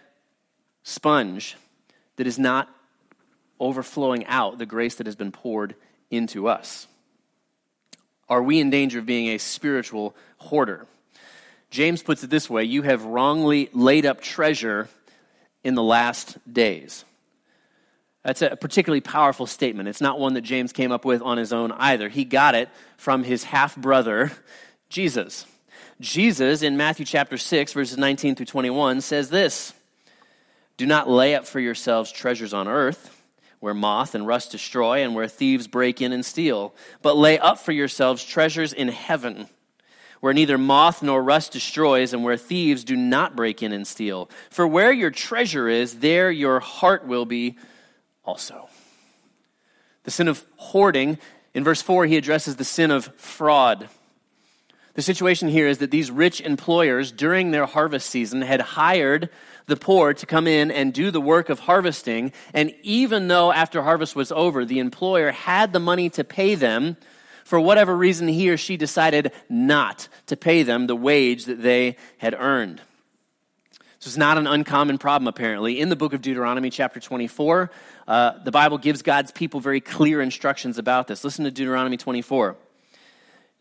sponge 0.83 1.57
that 2.15 2.27
is 2.27 2.39
not 2.39 2.69
overflowing 3.59 4.25
out 4.25 4.57
the 4.57 4.65
grace 4.65 4.95
that 4.95 5.05
has 5.05 5.17
been 5.17 5.31
poured 5.31 5.75
into 6.09 6.47
us. 6.47 6.87
Are 8.29 8.41
we 8.41 8.59
in 8.59 8.69
danger 8.69 8.99
of 8.99 9.05
being 9.05 9.27
a 9.27 9.39
spiritual 9.39 10.15
hoarder? 10.37 10.85
James 11.69 12.01
puts 12.01 12.23
it 12.23 12.29
this 12.29 12.49
way 12.49 12.63
You 12.63 12.83
have 12.83 13.03
wrongly 13.03 13.69
laid 13.73 14.05
up 14.05 14.21
treasure 14.21 14.87
in 15.63 15.75
the 15.75 15.83
last 15.83 16.37
days. 16.51 17.03
That's 18.23 18.41
a 18.41 18.55
particularly 18.55 19.01
powerful 19.01 19.47
statement. 19.47 19.89
It's 19.89 20.01
not 20.01 20.19
one 20.19 20.33
that 20.33 20.41
James 20.41 20.73
came 20.73 20.91
up 20.91 21.05
with 21.05 21.21
on 21.21 21.37
his 21.37 21.53
own 21.53 21.71
either. 21.71 22.09
He 22.09 22.25
got 22.25 22.53
it 22.53 22.69
from 22.97 23.23
his 23.23 23.45
half 23.45 23.75
brother, 23.75 24.31
Jesus. 24.89 25.45
Jesus, 26.01 26.61
in 26.61 26.77
Matthew 26.77 27.05
chapter 27.05 27.37
6, 27.37 27.73
verses 27.73 27.97
19 27.97 28.35
through 28.35 28.45
21, 28.45 29.01
says 29.01 29.29
this 29.29 29.73
Do 30.77 30.85
not 30.85 31.09
lay 31.09 31.35
up 31.35 31.45
for 31.45 31.59
yourselves 31.59 32.11
treasures 32.11 32.53
on 32.53 32.67
earth 32.67 33.15
where 33.59 33.73
moth 33.73 34.15
and 34.15 34.25
rust 34.25 34.51
destroy 34.51 35.03
and 35.03 35.13
where 35.13 35.27
thieves 35.27 35.67
break 35.67 36.01
in 36.01 36.13
and 36.13 36.25
steal. 36.25 36.73
But 37.01 37.17
lay 37.17 37.37
up 37.39 37.59
for 37.59 37.71
yourselves 37.71 38.23
treasures 38.23 38.73
in 38.73 38.87
heaven, 38.87 39.47
where 40.21 40.33
neither 40.33 40.57
moth 40.57 41.03
nor 41.03 41.21
rust 41.21 41.51
destroys 41.51 42.13
and 42.13 42.23
where 42.23 42.37
thieves 42.37 42.83
do 42.83 42.95
not 42.95 43.35
break 43.35 43.61
in 43.61 43.73
and 43.73 43.85
steal. 43.85 44.29
For 44.49 44.67
where 44.67 44.91
your 44.91 45.11
treasure 45.11 45.67
is, 45.67 45.99
there 45.99 46.31
your 46.31 46.59
heart 46.59 47.05
will 47.05 47.25
be 47.25 47.57
also. 48.29 48.69
The 50.03 50.11
sin 50.11 50.27
of 50.27 50.45
hoarding, 50.57 51.17
in 51.55 51.63
verse 51.63 51.81
4, 51.81 52.05
he 52.05 52.15
addresses 52.15 52.57
the 52.57 52.63
sin 52.63 52.91
of 52.91 53.05
fraud. 53.17 53.89
The 54.93 55.01
situation 55.01 55.47
here 55.47 55.67
is 55.67 55.79
that 55.79 55.89
these 55.89 56.11
rich 56.11 56.39
employers, 56.39 57.11
during 57.11 57.49
their 57.49 57.65
harvest 57.65 58.07
season, 58.07 58.43
had 58.43 58.61
hired 58.61 59.29
the 59.65 59.75
poor 59.75 60.13
to 60.13 60.25
come 60.27 60.45
in 60.45 60.69
and 60.69 60.93
do 60.93 61.09
the 61.09 61.19
work 61.21 61.49
of 61.49 61.61
harvesting. 61.61 62.31
And 62.53 62.71
even 62.83 63.29
though 63.29 63.51
after 63.51 63.81
harvest 63.81 64.15
was 64.15 64.31
over, 64.31 64.63
the 64.63 64.77
employer 64.77 65.31
had 65.31 65.73
the 65.73 65.79
money 65.79 66.09
to 66.11 66.23
pay 66.23 66.53
them, 66.53 66.97
for 67.43 67.59
whatever 67.59 67.97
reason 67.97 68.27
he 68.27 68.51
or 68.51 68.57
she 68.57 68.77
decided 68.77 69.31
not 69.49 70.07
to 70.27 70.37
pay 70.37 70.61
them 70.61 70.85
the 70.85 70.95
wage 70.95 71.45
that 71.45 71.63
they 71.63 71.97
had 72.19 72.35
earned. 72.37 72.79
This 73.99 74.07
is 74.07 74.17
not 74.17 74.37
an 74.37 74.47
uncommon 74.47 74.97
problem, 74.97 75.27
apparently. 75.27 75.79
In 75.79 75.89
the 75.89 75.95
book 75.95 76.13
of 76.13 76.21
Deuteronomy, 76.21 76.69
chapter 76.69 76.99
24, 76.99 77.69
uh, 78.07 78.43
the 78.43 78.51
Bible 78.51 78.77
gives 78.77 79.01
God's 79.01 79.31
people 79.31 79.59
very 79.59 79.81
clear 79.81 80.21
instructions 80.21 80.77
about 80.77 81.07
this. 81.07 81.23
Listen 81.23 81.45
to 81.45 81.51
Deuteronomy 81.51 81.97
24. 81.97 82.55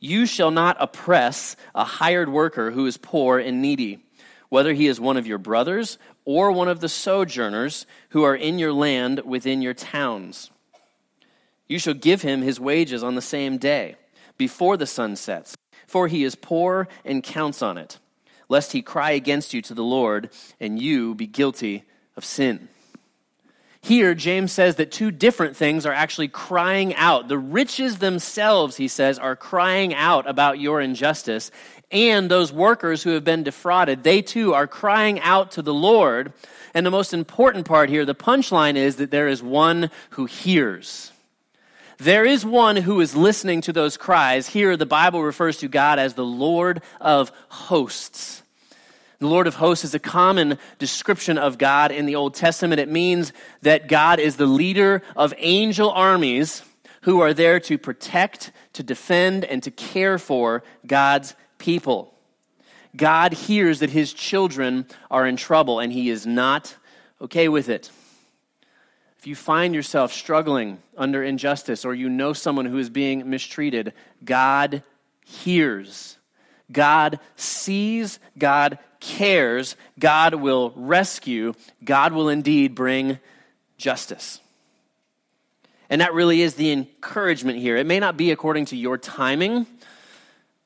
You 0.01 0.27
shall 0.27 0.53
not 0.53 0.77
oppress 0.79 1.57
a 1.75 1.85
hired 1.85 2.29
worker 2.29 2.71
who 2.71 2.87
is 2.87 2.97
poor 2.97 3.39
and 3.39 3.61
needy 3.61 4.05
whether 4.49 4.73
he 4.73 4.87
is 4.87 5.01
one 5.01 5.17
of 5.17 5.27
your 5.27 5.39
brothers 5.39 5.99
or 6.25 6.53
one 6.53 6.69
of 6.69 6.81
the 6.81 6.89
sojourners 6.89 7.87
who 8.11 8.23
are 8.23 8.35
in 8.35 8.59
your 8.59 8.73
land 8.73 9.21
within 9.25 9.63
your 9.63 9.75
towns. 9.75 10.51
You 11.67 11.79
shall 11.79 11.95
give 11.95 12.23
him 12.23 12.43
his 12.43 12.59
wages 12.59 13.03
on 13.03 13.15
the 13.15 13.23
same 13.23 13.59
day, 13.59 13.97
before 14.37 14.77
the 14.77 14.87
sun 14.87 15.17
sets, 15.17 15.57
for 15.87 16.09
he 16.09 16.25
is 16.25 16.35
poor 16.35 16.89
and 17.05 17.23
counts 17.23 17.61
on 17.61 17.77
it, 17.77 17.99
lest 18.49 18.73
he 18.73 18.83
cry 18.83 19.13
against 19.13 19.55
you 19.55 19.63
to 19.63 19.75
the 19.75 19.85
Lord 19.85 20.31
and 20.61 20.81
you 20.81 21.15
be 21.15 21.27
guilty 21.27 21.85
of 22.17 22.25
sin. 22.25 22.69
Here, 23.81 24.15
James 24.15 24.53
says 24.53 24.77
that 24.77 24.91
two 24.91 25.11
different 25.11 25.57
things 25.57 25.87
are 25.87 25.93
actually 25.93 26.29
crying 26.29 26.95
out. 26.97 27.29
The 27.29 27.39
riches 27.39 27.99
themselves, 27.99 28.77
he 28.77 28.89
says, 28.89 29.19
are 29.19 29.37
crying 29.37 29.95
out 29.95 30.29
about 30.29 30.59
your 30.59 30.81
injustice, 30.81 31.51
and 31.91 32.31
those 32.31 32.53
workers 32.53 33.03
who 33.03 33.11
have 33.11 33.25
been 33.25 33.45
defrauded, 33.45 34.03
they 34.03 34.21
too 34.21 34.53
are 34.53 34.67
crying 34.67 35.21
out 35.21 35.53
to 35.53 35.63
the 35.63 35.73
Lord. 35.73 36.33
And 36.75 36.85
the 36.85 36.91
most 36.91 37.15
important 37.15 37.67
part 37.67 37.89
here, 37.89 38.05
the 38.05 38.15
punchline 38.15 38.77
is 38.77 38.97
that 38.97 39.11
there 39.11 39.29
is 39.29 39.43
one 39.43 39.91
who 40.11 40.27
hears. 40.27 41.13
There 41.99 42.25
is 42.25 42.47
one 42.47 42.77
who 42.77 43.01
is 43.01 43.17
listening 43.17 43.61
to 43.63 43.73
those 43.73 43.97
cries. 43.97 44.47
Here, 44.47 44.77
the 44.77 44.87
Bible 44.87 45.25
refers 45.25 45.57
to 45.59 45.69
God 45.69 45.99
as 45.99 46.15
the 46.15 46.25
Lord 46.25 46.81
of 47.01 47.33
hosts. 47.49 48.45
The 49.19 49.27
Lord 49.27 49.49
of 49.49 49.57
hosts 49.57 49.85
is 49.85 49.95
a 49.97 49.99
common 49.99 50.59
description 50.79 51.39
of 51.39 51.59
God 51.59 51.91
in 51.91 52.07
the 52.07 52.15
Old 52.15 52.35
Testament. 52.35 52.81
It 52.81 52.89
means 52.89 53.33
that 53.63 53.89
God 53.89 54.21
is 54.21 54.37
the 54.37 54.47
leader 54.47 55.03
of 55.17 55.35
angel 55.39 55.91
armies 55.91 56.63
who 57.01 57.21
are 57.21 57.35
there 57.35 57.59
to 57.59 57.77
protect, 57.77 58.53
to 58.75 58.85
defend, 58.85 59.45
and 59.45 59.61
to 59.65 59.73
care 59.73 60.19
for 60.19 60.63
God's 60.87 61.35
people. 61.59 62.15
God 62.97 63.33
hears 63.33 63.81
that 63.81 63.91
his 63.91 64.13
children 64.13 64.87
are 65.11 65.27
in 65.27 65.37
trouble 65.37 65.81
and 65.81 65.93
he 65.93 66.11
is 66.11 66.27
not 66.27 66.77
okay 67.21 67.49
with 67.49 67.69
it. 67.69 67.91
If 69.19 69.27
you 69.27 69.35
find 69.35 69.75
yourself 69.75 70.13
struggling 70.13 70.79
under 70.99 71.23
injustice 71.23 71.85
or 71.85 71.95
you 71.95 72.09
know 72.09 72.33
someone 72.33 72.67
who 72.67 72.79
is 72.79 72.91
being 72.91 73.31
mistreated, 73.31 73.95
God 74.25 74.83
hears. 75.25 76.19
God 76.71 77.19
sees, 77.37 78.19
God 78.37 78.79
cares, 79.01 79.77
God 79.99 80.35
will 80.35 80.73
rescue, 80.77 81.55
God 81.85 82.13
will 82.13 82.29
indeed 82.29 82.75
bring 82.75 83.19
justice. 83.79 84.41
And 85.91 86.01
that 86.01 86.13
really 86.13 86.43
is 86.43 86.55
the 86.55 86.71
encouragement 86.73 87.59
here. 87.59 87.77
It 87.77 87.87
may 87.87 88.01
not 88.01 88.17
be 88.17 88.31
according 88.31 88.67
to 88.67 88.77
your 88.77 88.99
timing, 88.99 89.67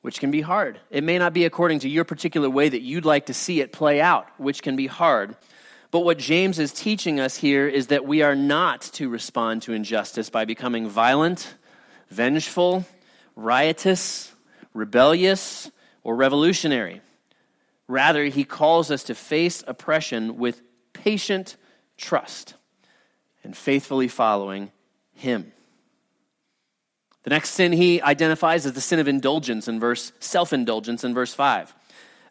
which 0.01 0.19
can 0.19 0.31
be 0.31 0.41
hard. 0.41 0.79
It 0.89 1.03
may 1.03 1.17
not 1.17 1.33
be 1.33 1.45
according 1.45 1.79
to 1.79 1.89
your 1.89 2.03
particular 2.03 2.49
way 2.49 2.67
that 2.67 2.81
you'd 2.81 3.05
like 3.05 3.27
to 3.27 3.33
see 3.33 3.61
it 3.61 3.71
play 3.71 4.01
out, 4.01 4.27
which 4.37 4.61
can 4.61 4.75
be 4.75 4.87
hard. 4.87 5.37
But 5.93 5.99
what 5.99 6.17
James 6.17 6.57
is 6.57 6.73
teaching 6.73 7.19
us 7.19 7.37
here 7.37 7.67
is 7.67 7.87
that 7.87 8.03
we 8.03 8.23
are 8.23 8.33
not 8.33 8.81
to 8.93 9.07
respond 9.07 9.61
to 9.61 9.73
injustice 9.73 10.27
by 10.27 10.43
becoming 10.43 10.89
violent, 10.89 11.53
vengeful, 12.09 12.83
riotous, 13.35 14.33
rebellious, 14.73 15.69
or 16.03 16.15
revolutionary. 16.15 17.01
Rather, 17.87 18.25
he 18.25 18.43
calls 18.43 18.89
us 18.89 19.03
to 19.03 19.13
face 19.13 19.63
oppression 19.67 20.39
with 20.39 20.63
patient 20.93 21.57
trust 21.95 22.55
and 23.43 23.55
faithfully 23.55 24.07
following 24.07 24.71
him. 25.13 25.53
The 27.21 27.29
next 27.29 27.51
sin 27.51 27.71
he 27.71 28.01
identifies 28.01 28.65
is 28.65 28.73
the 28.73 28.81
sin 28.81 28.97
of 28.97 29.07
indulgence 29.07 29.67
in 29.67 29.79
verse 29.79 30.11
self-indulgence 30.19 31.03
in 31.03 31.13
verse 31.13 31.35
5. 31.35 31.71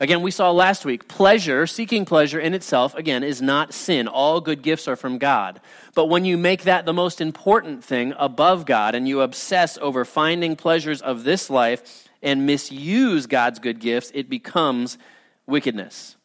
Again, 0.03 0.23
we 0.23 0.33
saw 0.33 0.51
last 0.51 0.85
week, 0.85 1.07
pleasure, 1.07 1.65
seeking 1.65 2.05
pleasure 2.05 2.41
in 2.41 2.55
itself, 2.55 2.97
again, 2.97 3.23
is 3.23 3.41
not 3.41 3.73
sin. 3.73 4.09
All 4.09 4.41
good 4.41 4.61
gifts 4.61 4.89
are 4.89 4.97
from 4.97 5.17
God. 5.17 5.61
But 5.95 6.07
when 6.07 6.25
you 6.25 6.37
make 6.37 6.65
that 6.65 6.87
the 6.87 6.93
most 6.93 7.21
important 7.21 7.85
thing 7.85 8.13
above 8.19 8.67
God 8.67 8.97
and 8.97 9.07
you 9.07 9.21
obsess 9.21 9.79
over 9.81 10.05
finding 10.05 10.57
pleasures 10.57 11.03
of 11.03 11.23
this 11.23 11.49
life 11.49 12.09
and 12.21 12.47
misuse 12.47 13.29
God's 13.29 13.61
good 13.61 13.79
gifts, 13.79 14.11
it 14.13 14.29
becomes 14.29 14.99
wickedness. 15.47 16.17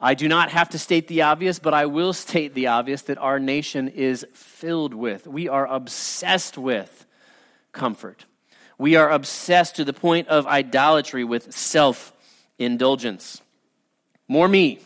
I 0.00 0.14
do 0.14 0.26
not 0.26 0.48
have 0.48 0.70
to 0.70 0.78
state 0.78 1.08
the 1.08 1.20
obvious, 1.20 1.58
but 1.58 1.74
I 1.74 1.84
will 1.84 2.14
state 2.14 2.54
the 2.54 2.68
obvious 2.68 3.02
that 3.02 3.18
our 3.18 3.38
nation 3.38 3.88
is 3.88 4.24
filled 4.32 4.94
with, 4.94 5.26
we 5.26 5.46
are 5.46 5.66
obsessed 5.66 6.56
with 6.56 7.04
comfort. 7.72 8.24
We 8.78 8.96
are 8.96 9.10
obsessed 9.10 9.76
to 9.76 9.84
the 9.84 9.92
point 9.92 10.28
of 10.28 10.46
idolatry 10.46 11.22
with 11.22 11.52
self 11.52 12.14
indulgence. 12.58 13.40
More 14.28 14.48
me, 14.48 14.80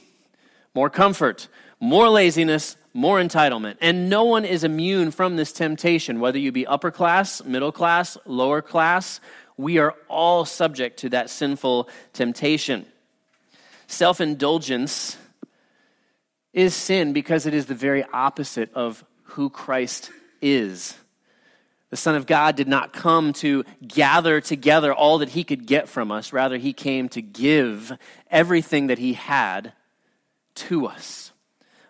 more 0.74 0.90
comfort, 0.90 1.48
more 1.80 2.08
laziness, 2.08 2.76
more 2.92 3.20
entitlement. 3.20 3.76
And 3.80 4.08
no 4.08 4.24
one 4.24 4.44
is 4.44 4.64
immune 4.64 5.10
from 5.10 5.36
this 5.36 5.52
temptation, 5.52 6.18
whether 6.18 6.38
you 6.38 6.50
be 6.50 6.66
upper 6.66 6.90
class, 6.90 7.44
middle 7.44 7.72
class, 7.72 8.16
lower 8.24 8.62
class. 8.62 9.20
We 9.56 9.78
are 9.78 9.94
all 10.08 10.44
subject 10.44 10.98
to 11.00 11.10
that 11.10 11.30
sinful 11.30 11.88
temptation. 12.12 12.86
Self 13.86 14.20
indulgence 14.20 15.16
is 16.52 16.74
sin 16.74 17.12
because 17.12 17.46
it 17.46 17.54
is 17.54 17.66
the 17.66 17.74
very 17.74 18.02
opposite 18.12 18.72
of 18.74 19.04
who 19.24 19.50
Christ 19.50 20.10
is. 20.40 20.96
The 21.90 21.96
Son 21.96 22.16
of 22.16 22.26
God 22.26 22.56
did 22.56 22.66
not 22.66 22.92
come 22.92 23.32
to 23.34 23.64
gather 23.86 24.40
together 24.40 24.92
all 24.92 25.18
that 25.18 25.30
he 25.30 25.44
could 25.44 25.66
get 25.66 25.88
from 25.88 26.10
us. 26.10 26.32
Rather, 26.32 26.56
he 26.56 26.72
came 26.72 27.08
to 27.10 27.22
give 27.22 27.92
everything 28.30 28.88
that 28.88 28.98
he 28.98 29.12
had 29.12 29.72
to 30.56 30.86
us. 30.86 31.32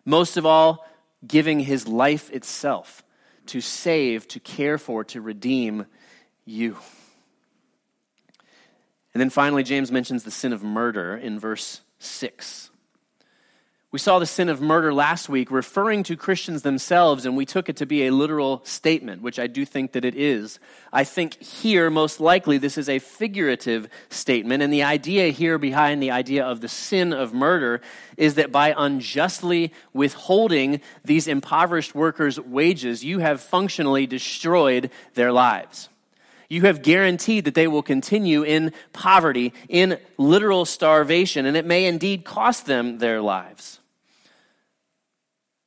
Most 0.04 0.36
of 0.36 0.44
all, 0.44 0.86
giving 1.26 1.60
his 1.60 1.88
life 1.88 2.30
itself 2.30 3.02
to 3.46 3.60
save, 3.60 4.28
to 4.28 4.40
care 4.40 4.76
for, 4.76 5.04
to 5.04 5.20
redeem 5.20 5.86
you. 6.44 6.76
And 9.14 9.20
then 9.20 9.30
finally, 9.30 9.62
James 9.62 9.90
mentions 9.90 10.24
the 10.24 10.30
sin 10.30 10.52
of 10.52 10.62
murder 10.62 11.16
in 11.16 11.38
verse 11.38 11.80
6. 11.98 12.70
We 13.92 14.00
saw 14.00 14.18
the 14.18 14.26
sin 14.26 14.48
of 14.48 14.60
murder 14.60 14.92
last 14.92 15.28
week 15.28 15.48
referring 15.48 16.02
to 16.04 16.16
Christians 16.16 16.62
themselves, 16.62 17.24
and 17.24 17.36
we 17.36 17.46
took 17.46 17.68
it 17.68 17.76
to 17.76 17.86
be 17.86 18.04
a 18.06 18.12
literal 18.12 18.60
statement, 18.64 19.22
which 19.22 19.38
I 19.38 19.46
do 19.46 19.64
think 19.64 19.92
that 19.92 20.04
it 20.04 20.16
is. 20.16 20.58
I 20.92 21.04
think 21.04 21.40
here, 21.40 21.88
most 21.88 22.18
likely, 22.18 22.58
this 22.58 22.76
is 22.76 22.88
a 22.88 22.98
figurative 22.98 23.88
statement, 24.08 24.64
and 24.64 24.72
the 24.72 24.82
idea 24.82 25.28
here 25.28 25.56
behind 25.56 26.02
the 26.02 26.10
idea 26.10 26.44
of 26.44 26.60
the 26.60 26.68
sin 26.68 27.12
of 27.12 27.32
murder 27.32 27.80
is 28.16 28.34
that 28.34 28.50
by 28.50 28.74
unjustly 28.76 29.72
withholding 29.92 30.80
these 31.04 31.28
impoverished 31.28 31.94
workers' 31.94 32.40
wages, 32.40 33.04
you 33.04 33.20
have 33.20 33.40
functionally 33.40 34.06
destroyed 34.08 34.90
their 35.14 35.30
lives. 35.30 35.88
You 36.48 36.62
have 36.62 36.82
guaranteed 36.82 37.44
that 37.44 37.54
they 37.54 37.66
will 37.66 37.82
continue 37.82 38.42
in 38.42 38.72
poverty, 38.92 39.52
in 39.68 39.98
literal 40.16 40.64
starvation, 40.64 41.46
and 41.46 41.56
it 41.56 41.64
may 41.64 41.86
indeed 41.86 42.24
cost 42.24 42.66
them 42.66 42.98
their 42.98 43.20
lives. 43.20 43.80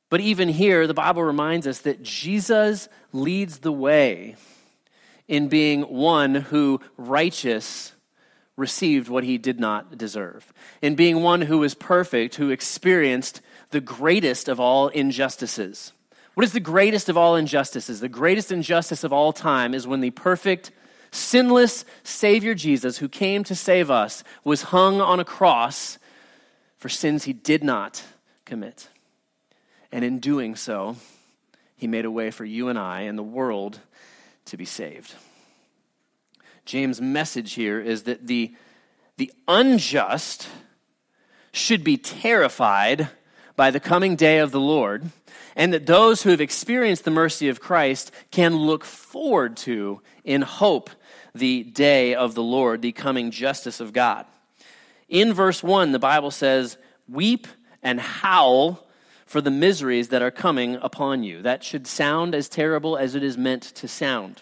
But 0.08 0.20
even 0.20 0.48
here, 0.48 0.86
the 0.86 0.94
Bible 0.94 1.22
reminds 1.22 1.66
us 1.66 1.78
that 1.80 2.02
Jesus 2.02 2.88
leads 3.12 3.58
the 3.58 3.72
way 3.72 4.36
in 5.28 5.48
being 5.48 5.82
one 5.82 6.34
who 6.34 6.80
righteous 6.96 7.92
received 8.56 9.08
what 9.08 9.24
he 9.24 9.38
did 9.38 9.60
not 9.60 9.96
deserve, 9.96 10.52
in 10.82 10.94
being 10.96 11.22
one 11.22 11.42
who 11.42 11.58
was 11.58 11.74
perfect, 11.74 12.34
who 12.34 12.50
experienced 12.50 13.40
the 13.70 13.80
greatest 13.80 14.48
of 14.48 14.58
all 14.58 14.88
injustices. 14.88 15.92
What 16.34 16.44
is 16.44 16.52
the 16.52 16.60
greatest 16.60 17.08
of 17.08 17.16
all 17.16 17.36
injustices? 17.36 18.00
The 18.00 18.08
greatest 18.08 18.52
injustice 18.52 19.04
of 19.04 19.12
all 19.12 19.32
time 19.32 19.74
is 19.74 19.86
when 19.86 20.00
the 20.00 20.10
perfect, 20.10 20.70
sinless 21.10 21.84
Savior 22.02 22.54
Jesus, 22.54 22.98
who 22.98 23.08
came 23.08 23.44
to 23.44 23.54
save 23.54 23.90
us, 23.90 24.22
was 24.44 24.62
hung 24.62 25.00
on 25.00 25.20
a 25.20 25.24
cross 25.24 25.98
for 26.76 26.88
sins 26.88 27.24
he 27.24 27.32
did 27.32 27.62
not 27.62 28.02
commit. 28.44 28.88
And 29.92 30.04
in 30.04 30.18
doing 30.18 30.56
so, 30.56 30.96
he 31.76 31.86
made 31.86 32.04
a 32.04 32.10
way 32.10 32.30
for 32.30 32.44
you 32.44 32.68
and 32.68 32.78
I 32.78 33.02
and 33.02 33.18
the 33.18 33.22
world 33.22 33.80
to 34.46 34.56
be 34.56 34.64
saved. 34.64 35.14
James' 36.64 37.00
message 37.00 37.54
here 37.54 37.80
is 37.80 38.04
that 38.04 38.26
the, 38.26 38.54
the 39.16 39.32
unjust 39.48 40.48
should 41.52 41.82
be 41.82 41.96
terrified 41.96 43.08
by 43.56 43.70
the 43.70 43.80
coming 43.80 44.14
day 44.14 44.38
of 44.38 44.52
the 44.52 44.60
Lord, 44.60 45.10
and 45.60 45.74
that 45.74 45.84
those 45.84 46.22
who 46.22 46.30
have 46.30 46.40
experienced 46.40 47.04
the 47.04 47.10
mercy 47.10 47.50
of 47.50 47.60
Christ 47.60 48.10
can 48.30 48.56
look 48.56 48.82
forward 48.82 49.58
to, 49.58 50.00
in 50.24 50.40
hope, 50.40 50.88
the 51.34 51.64
day 51.64 52.14
of 52.14 52.34
the 52.34 52.42
Lord, 52.42 52.80
the 52.80 52.92
coming 52.92 53.30
justice 53.30 53.78
of 53.78 53.92
God. 53.92 54.24
In 55.06 55.34
verse 55.34 55.62
1, 55.62 55.92
the 55.92 55.98
Bible 55.98 56.30
says, 56.30 56.78
Weep 57.06 57.46
and 57.82 58.00
howl 58.00 58.86
for 59.26 59.42
the 59.42 59.50
miseries 59.50 60.08
that 60.08 60.22
are 60.22 60.30
coming 60.30 60.76
upon 60.76 61.24
you. 61.24 61.42
That 61.42 61.62
should 61.62 61.86
sound 61.86 62.34
as 62.34 62.48
terrible 62.48 62.96
as 62.96 63.14
it 63.14 63.22
is 63.22 63.36
meant 63.36 63.64
to 63.64 63.86
sound. 63.86 64.40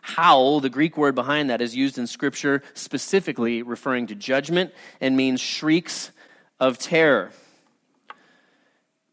Howl, 0.00 0.60
the 0.60 0.70
Greek 0.70 0.96
word 0.96 1.14
behind 1.14 1.50
that, 1.50 1.60
is 1.60 1.76
used 1.76 1.98
in 1.98 2.06
Scripture 2.06 2.62
specifically 2.72 3.60
referring 3.60 4.06
to 4.06 4.14
judgment 4.14 4.72
and 4.98 5.14
means 5.14 5.42
shrieks 5.42 6.10
of 6.58 6.78
terror. 6.78 7.32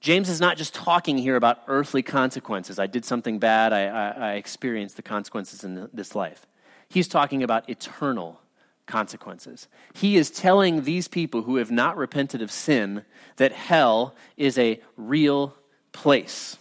James 0.01 0.29
is 0.29 0.41
not 0.41 0.57
just 0.57 0.73
talking 0.73 1.17
here 1.17 1.35
about 1.35 1.61
earthly 1.67 2.01
consequences. 2.01 2.79
I 2.79 2.87
did 2.87 3.05
something 3.05 3.37
bad, 3.37 3.71
I, 3.71 3.85
I, 3.85 4.09
I 4.09 4.33
experienced 4.33 4.95
the 4.95 5.03
consequences 5.03 5.63
in 5.63 5.89
this 5.93 6.15
life. 6.15 6.47
He's 6.89 7.07
talking 7.07 7.43
about 7.43 7.69
eternal 7.69 8.41
consequences. 8.87 9.67
He 9.93 10.17
is 10.17 10.31
telling 10.31 10.83
these 10.83 11.07
people 11.07 11.43
who 11.43 11.57
have 11.57 11.69
not 11.69 11.97
repented 11.97 12.41
of 12.41 12.51
sin 12.51 13.05
that 13.37 13.51
hell 13.51 14.15
is 14.37 14.57
a 14.57 14.81
real 14.97 15.55
place. 15.91 16.57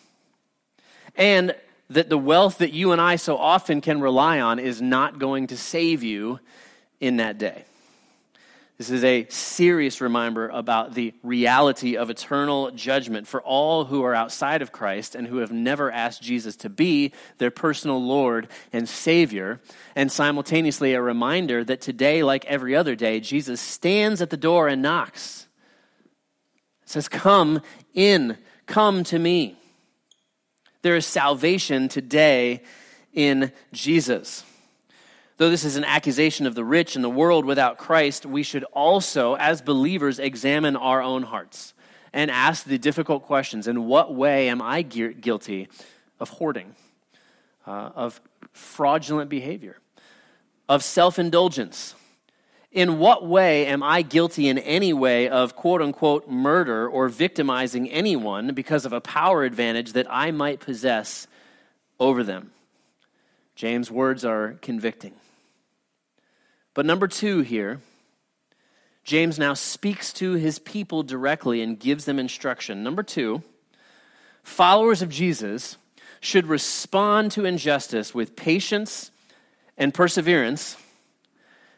And 1.16 1.55
that 1.88 2.11
the 2.11 2.18
wealth 2.18 2.59
that 2.59 2.72
you 2.72 2.92
and 2.92 3.00
I 3.00 3.16
so 3.16 3.37
often 3.37 3.81
can 3.81 4.00
rely 4.00 4.38
on 4.38 4.59
is 4.59 4.81
not 4.83 5.18
going 5.18 5.48
to 5.48 5.57
save 5.57 6.03
you 6.03 6.40
in 7.00 7.16
that 7.16 7.38
day. 7.38 7.64
This 8.81 8.88
is 8.88 9.05
a 9.05 9.27
serious 9.29 10.01
reminder 10.01 10.49
about 10.49 10.95
the 10.95 11.12
reality 11.23 11.99
of 11.99 12.09
eternal 12.09 12.71
judgment 12.71 13.29
for 13.29 13.43
all 13.43 13.85
who 13.85 14.03
are 14.05 14.14
outside 14.14 14.62
of 14.62 14.73
Christ 14.73 15.14
and 15.14 15.27
who 15.27 15.37
have 15.37 15.53
never 15.53 15.93
asked 15.93 16.23
Jesus 16.23 16.57
to 16.57 16.71
be 16.71 17.12
their 17.37 17.51
personal 17.51 18.03
Lord 18.03 18.49
and 18.73 18.88
Savior. 18.88 19.61
And 19.95 20.11
simultaneously, 20.11 20.95
a 20.95 21.03
reminder 21.03 21.62
that 21.62 21.83
today, 21.83 22.23
like 22.23 22.47
every 22.47 22.75
other 22.75 22.95
day, 22.95 23.21
Jesus 23.21 23.61
stands 23.61 24.23
at 24.23 24.31
the 24.31 24.38
door 24.38 24.66
and 24.66 24.81
knocks. 24.81 25.47
It 26.85 26.88
says, 26.88 27.07
Come 27.07 27.61
in, 27.93 28.38
come 28.64 29.05
to 29.05 29.19
me. 29.19 29.59
There 30.81 30.97
is 30.97 31.05
salvation 31.05 31.88
today 31.88 32.62
in 33.12 33.53
Jesus. 33.75 34.43
Though 35.40 35.48
this 35.48 35.64
is 35.64 35.76
an 35.76 35.85
accusation 35.85 36.46
of 36.46 36.55
the 36.55 36.66
rich 36.66 36.96
and 36.96 37.03
the 37.03 37.09
world 37.09 37.46
without 37.46 37.79
Christ, 37.79 38.26
we 38.26 38.42
should 38.42 38.62
also, 38.74 39.37
as 39.37 39.62
believers, 39.62 40.18
examine 40.18 40.76
our 40.76 41.00
own 41.00 41.22
hearts 41.22 41.72
and 42.12 42.31
ask 42.31 42.66
the 42.66 42.76
difficult 42.76 43.22
questions 43.22 43.66
In 43.66 43.87
what 43.87 44.14
way 44.14 44.50
am 44.50 44.61
I 44.61 44.83
guilty 44.83 45.68
of 46.20 46.29
hoarding, 46.29 46.74
uh, 47.66 47.88
of 47.94 48.20
fraudulent 48.53 49.31
behavior, 49.31 49.79
of 50.68 50.85
self 50.85 51.18
indulgence? 51.18 51.94
In 52.70 52.98
what 52.98 53.26
way 53.26 53.64
am 53.64 53.83
I 53.83 54.03
guilty 54.03 54.46
in 54.46 54.59
any 54.59 54.92
way 54.92 55.26
of 55.26 55.57
quote 55.57 55.81
unquote 55.81 56.29
murder 56.29 56.87
or 56.87 57.09
victimizing 57.09 57.88
anyone 57.88 58.53
because 58.53 58.85
of 58.85 58.92
a 58.92 59.00
power 59.00 59.44
advantage 59.44 59.94
that 59.94 60.07
I 60.11 60.33
might 60.33 60.61
possess 60.61 61.26
over 61.98 62.22
them? 62.22 62.50
James' 63.55 63.90
words 63.90 64.22
are 64.22 64.59
convicting. 64.61 65.14
But 66.81 66.87
number 66.87 67.09
two 67.09 67.43
here, 67.43 67.79
James 69.05 69.38
now 69.38 69.53
speaks 69.53 70.14
to 70.14 70.33
his 70.33 70.59
people 70.59 71.03
directly 71.03 71.61
and 71.61 71.79
gives 71.79 72.07
them 72.07 72.19
instruction. 72.19 72.83
Number 72.83 73.03
two, 73.03 73.43
followers 74.43 75.03
of 75.03 75.11
Jesus 75.11 75.77
should 76.21 76.47
respond 76.47 77.33
to 77.33 77.45
injustice 77.45 78.14
with 78.14 78.35
patience 78.35 79.11
and 79.77 79.93
perseverance 79.93 80.79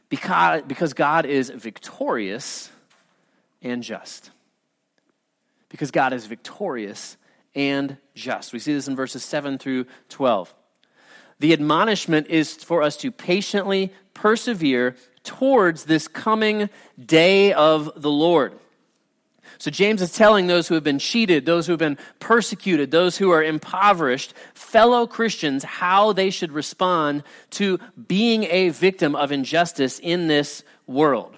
because, 0.08 0.62
because 0.68 0.92
God 0.92 1.26
is 1.26 1.50
victorious 1.50 2.70
and 3.60 3.82
just. 3.82 4.30
Because 5.68 5.90
God 5.90 6.12
is 6.12 6.26
victorious 6.26 7.16
and 7.56 7.96
just. 8.14 8.52
We 8.52 8.60
see 8.60 8.72
this 8.72 8.86
in 8.86 8.94
verses 8.94 9.24
7 9.24 9.58
through 9.58 9.86
12. 10.10 10.54
The 11.42 11.52
admonishment 11.52 12.28
is 12.28 12.54
for 12.54 12.84
us 12.84 12.96
to 12.98 13.10
patiently 13.10 13.92
persevere 14.14 14.94
towards 15.24 15.86
this 15.86 16.06
coming 16.06 16.70
day 17.04 17.52
of 17.52 17.90
the 18.00 18.12
Lord. 18.12 18.52
So 19.58 19.68
James 19.68 20.00
is 20.02 20.12
telling 20.12 20.46
those 20.46 20.68
who 20.68 20.74
have 20.74 20.84
been 20.84 21.00
cheated, 21.00 21.44
those 21.44 21.66
who 21.66 21.72
have 21.72 21.80
been 21.80 21.98
persecuted, 22.20 22.92
those 22.92 23.16
who 23.16 23.32
are 23.32 23.42
impoverished, 23.42 24.34
fellow 24.54 25.04
Christians, 25.04 25.64
how 25.64 26.12
they 26.12 26.30
should 26.30 26.52
respond 26.52 27.24
to 27.50 27.80
being 28.06 28.44
a 28.44 28.68
victim 28.68 29.16
of 29.16 29.32
injustice 29.32 29.98
in 29.98 30.28
this 30.28 30.62
world. 30.86 31.36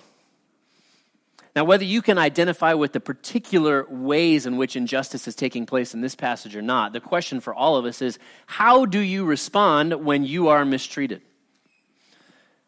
Now, 1.56 1.64
whether 1.64 1.84
you 1.84 2.02
can 2.02 2.18
identify 2.18 2.74
with 2.74 2.92
the 2.92 3.00
particular 3.00 3.86
ways 3.88 4.44
in 4.44 4.56
which 4.56 4.74
injustice 4.74 5.28
is 5.28 5.36
taking 5.36 5.66
place 5.66 5.94
in 5.94 6.00
this 6.00 6.16
passage 6.16 6.56
or 6.56 6.62
not, 6.62 6.92
the 6.92 7.00
question 7.00 7.38
for 7.40 7.54
all 7.54 7.76
of 7.76 7.84
us 7.84 8.02
is 8.02 8.18
how 8.46 8.86
do 8.86 8.98
you 8.98 9.24
respond 9.24 10.04
when 10.04 10.24
you 10.24 10.48
are 10.48 10.64
mistreated? 10.64 11.22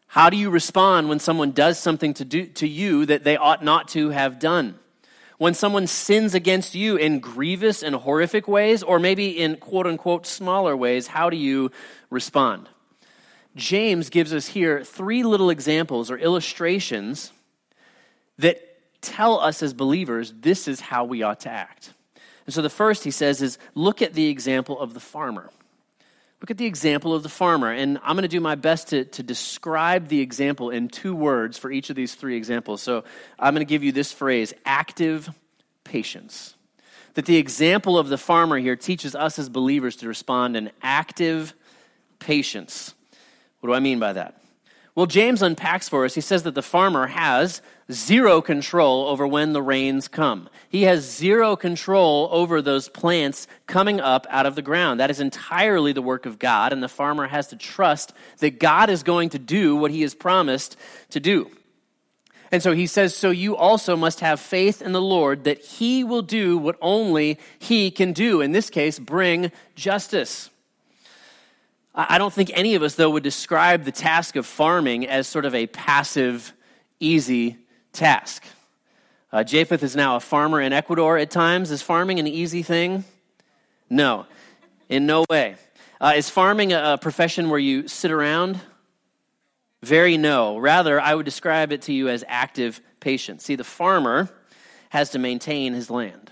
How 0.07 0.29
do 0.29 0.37
you 0.37 0.49
respond 0.49 1.09
when 1.09 1.19
someone 1.19 1.51
does 1.51 1.77
something 1.77 2.13
to, 2.13 2.23
do, 2.23 2.45
to 2.45 2.67
you 2.67 3.05
that 3.07 3.25
they 3.25 3.35
ought 3.35 3.61
not 3.61 3.89
to 3.89 4.09
have 4.11 4.39
done? 4.39 4.79
When 5.37 5.53
someone 5.53 5.85
sins 5.85 6.33
against 6.33 6.73
you 6.73 6.95
in 6.95 7.19
grievous 7.19 7.83
and 7.83 7.93
horrific 7.93 8.47
ways, 8.47 8.83
or 8.83 8.99
maybe 8.99 9.37
in 9.37 9.57
quote 9.57 9.85
unquote 9.85 10.25
smaller 10.25 10.75
ways, 10.77 11.07
how 11.07 11.29
do 11.29 11.35
you 11.35 11.71
respond? 12.09 12.69
James 13.55 14.09
gives 14.09 14.33
us 14.33 14.47
here 14.47 14.83
three 14.83 15.23
little 15.23 15.49
examples 15.49 16.09
or 16.09 16.17
illustrations 16.17 17.33
that 18.37 18.66
tell 19.01 19.39
us 19.39 19.63
as 19.63 19.73
believers 19.73 20.33
this 20.39 20.67
is 20.67 20.79
how 20.79 21.05
we 21.05 21.23
ought 21.23 21.41
to 21.41 21.49
act. 21.49 21.93
And 22.45 22.53
so 22.53 22.61
the 22.61 22.69
first 22.69 23.03
he 23.03 23.11
says 23.11 23.41
is 23.41 23.57
look 23.75 24.01
at 24.01 24.13
the 24.13 24.27
example 24.27 24.79
of 24.79 24.93
the 24.93 24.99
farmer. 24.99 25.49
Look 26.41 26.51
at 26.51 26.57
the 26.57 26.65
example 26.65 27.13
of 27.13 27.23
the 27.23 27.29
farmer. 27.29 27.71
And 27.71 27.99
I'm 28.03 28.15
going 28.15 28.21
to 28.21 28.27
do 28.27 28.39
my 28.39 28.55
best 28.55 28.89
to, 28.89 29.05
to 29.05 29.23
describe 29.23 30.07
the 30.07 30.21
example 30.21 30.69
in 30.69 30.87
two 30.87 31.15
words 31.15 31.57
for 31.57 31.71
each 31.71 31.89
of 31.89 31.95
these 31.95 32.15
three 32.15 32.37
examples. 32.37 32.81
So 32.81 33.03
I'm 33.39 33.53
going 33.53 33.65
to 33.65 33.69
give 33.69 33.83
you 33.83 33.91
this 33.91 34.11
phrase 34.11 34.53
active 34.65 35.29
patience. 35.83 36.55
That 37.15 37.25
the 37.25 37.37
example 37.37 37.97
of 37.97 38.09
the 38.09 38.17
farmer 38.17 38.57
here 38.57 38.75
teaches 38.75 39.15
us 39.15 39.39
as 39.39 39.49
believers 39.49 39.95
to 39.97 40.07
respond 40.07 40.55
in 40.55 40.69
active 40.81 41.55
patience. 42.19 42.93
What 43.59 43.69
do 43.69 43.73
I 43.73 43.79
mean 43.79 43.99
by 43.99 44.13
that? 44.13 44.39
Well, 44.97 45.05
James 45.05 45.43
unpacks 45.43 45.87
for 45.87 46.05
us. 46.05 46.15
He 46.15 46.21
says 46.21 46.41
that 46.41 46.55
the 46.55 46.63
farmer 46.63 47.05
has 47.05 47.61
zero 47.91 48.41
control 48.41 49.05
over 49.05 49.27
when 49.27 49.53
the 49.53 49.61
rains 49.61 50.07
come. 50.07 50.49
He 50.69 50.85
has 50.85 51.07
zero 51.07 51.55
control 51.55 52.27
over 52.31 52.63
those 52.63 52.89
plants 52.89 53.47
coming 53.67 53.99
up 53.99 54.25
out 54.31 54.47
of 54.47 54.55
the 54.55 54.63
ground. 54.63 54.99
That 54.99 55.11
is 55.11 55.19
entirely 55.19 55.93
the 55.93 56.01
work 56.01 56.25
of 56.25 56.39
God, 56.39 56.73
and 56.73 56.81
the 56.81 56.89
farmer 56.89 57.27
has 57.27 57.49
to 57.49 57.55
trust 57.55 58.11
that 58.39 58.59
God 58.59 58.89
is 58.89 59.03
going 59.03 59.29
to 59.29 59.37
do 59.37 59.75
what 59.75 59.91
he 59.91 60.01
has 60.01 60.15
promised 60.15 60.75
to 61.11 61.19
do. 61.19 61.51
And 62.51 62.63
so 62.63 62.71
he 62.71 62.87
says, 62.87 63.15
So 63.15 63.29
you 63.29 63.55
also 63.55 63.95
must 63.95 64.21
have 64.21 64.39
faith 64.39 64.81
in 64.81 64.93
the 64.93 64.99
Lord 64.99 65.43
that 65.43 65.59
he 65.59 66.03
will 66.03 66.23
do 66.23 66.57
what 66.57 66.75
only 66.81 67.37
he 67.59 67.91
can 67.91 68.13
do. 68.13 68.41
In 68.41 68.51
this 68.51 68.71
case, 68.71 68.97
bring 68.97 69.51
justice. 69.75 70.49
I 71.99 72.19
don't 72.19 72.31
think 72.31 72.51
any 72.53 72.75
of 72.75 72.83
us, 72.83 72.93
though, 72.93 73.09
would 73.09 73.23
describe 73.23 73.83
the 73.83 73.91
task 73.91 74.35
of 74.35 74.45
farming 74.45 75.07
as 75.07 75.25
sort 75.25 75.45
of 75.45 75.55
a 75.55 75.65
passive, 75.65 76.53
easy 76.99 77.57
task. 77.91 78.43
Uh, 79.33 79.43
Japheth 79.43 79.81
is 79.81 79.95
now 79.95 80.15
a 80.15 80.19
farmer 80.19 80.61
in 80.61 80.73
Ecuador 80.73 81.17
at 81.17 81.31
times. 81.31 81.71
Is 81.71 81.81
farming 81.81 82.19
an 82.19 82.27
easy 82.27 82.61
thing? 82.61 83.03
No, 83.89 84.27
in 84.89 85.07
no 85.07 85.25
way. 85.27 85.55
Uh, 85.99 86.13
is 86.15 86.29
farming 86.29 86.71
a, 86.71 86.93
a 86.93 86.97
profession 86.99 87.49
where 87.49 87.59
you 87.59 87.87
sit 87.87 88.11
around? 88.11 88.59
Very 89.81 90.17
no. 90.17 90.59
Rather, 90.59 91.01
I 91.01 91.15
would 91.15 91.25
describe 91.25 91.71
it 91.71 91.81
to 91.83 91.93
you 91.93 92.09
as 92.09 92.23
active 92.27 92.79
patience. 92.99 93.43
See, 93.43 93.55
the 93.55 93.63
farmer 93.63 94.29
has 94.89 95.09
to 95.11 95.19
maintain 95.19 95.73
his 95.73 95.89
land. 95.89 96.29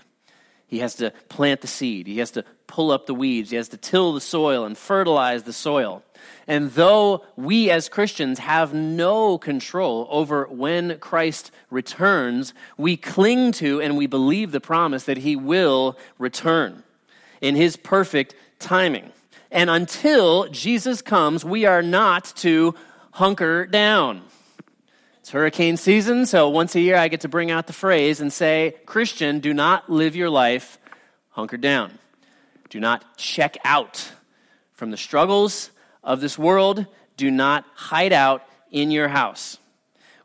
He 0.68 0.78
has 0.78 0.94
to 0.96 1.10
plant 1.28 1.60
the 1.60 1.66
seed. 1.66 2.06
He 2.06 2.18
has 2.18 2.30
to 2.32 2.44
pull 2.66 2.90
up 2.90 3.06
the 3.06 3.14
weeds. 3.14 3.50
He 3.50 3.56
has 3.56 3.68
to 3.68 3.76
till 3.76 4.12
the 4.12 4.20
soil 4.20 4.64
and 4.64 4.76
fertilize 4.76 5.44
the 5.44 5.52
soil. 5.52 6.02
And 6.46 6.70
though 6.72 7.24
we 7.36 7.70
as 7.70 7.88
Christians 7.88 8.38
have 8.38 8.72
no 8.72 9.38
control 9.38 10.06
over 10.10 10.46
when 10.46 10.98
Christ 10.98 11.50
returns, 11.70 12.54
we 12.76 12.96
cling 12.96 13.52
to 13.52 13.80
and 13.80 13.96
we 13.96 14.06
believe 14.06 14.52
the 14.52 14.60
promise 14.60 15.04
that 15.04 15.18
he 15.18 15.36
will 15.36 15.98
return 16.18 16.82
in 17.40 17.56
his 17.56 17.76
perfect 17.76 18.34
timing. 18.58 19.12
And 19.50 19.70
until 19.70 20.48
Jesus 20.48 21.02
comes, 21.02 21.44
we 21.44 21.64
are 21.64 21.82
not 21.82 22.32
to 22.36 22.74
hunker 23.12 23.66
down. 23.66 24.22
It's 25.20 25.30
hurricane 25.30 25.76
season, 25.76 26.26
so 26.26 26.48
once 26.48 26.76
a 26.76 26.80
year 26.80 26.96
I 26.96 27.08
get 27.08 27.22
to 27.22 27.28
bring 27.28 27.50
out 27.50 27.66
the 27.66 27.72
phrase 27.72 28.20
and 28.20 28.32
say, 28.32 28.76
Christian, 28.86 29.40
do 29.40 29.52
not 29.52 29.90
live 29.90 30.14
your 30.14 30.30
life 30.30 30.78
hunkered 31.30 31.60
down. 31.60 31.98
Do 32.76 32.80
not 32.80 33.16
check 33.16 33.56
out 33.64 34.12
from 34.72 34.90
the 34.90 34.98
struggles 34.98 35.70
of 36.04 36.20
this 36.20 36.38
world. 36.38 36.84
Do 37.16 37.30
not 37.30 37.64
hide 37.74 38.12
out 38.12 38.46
in 38.70 38.90
your 38.90 39.08
house. 39.08 39.56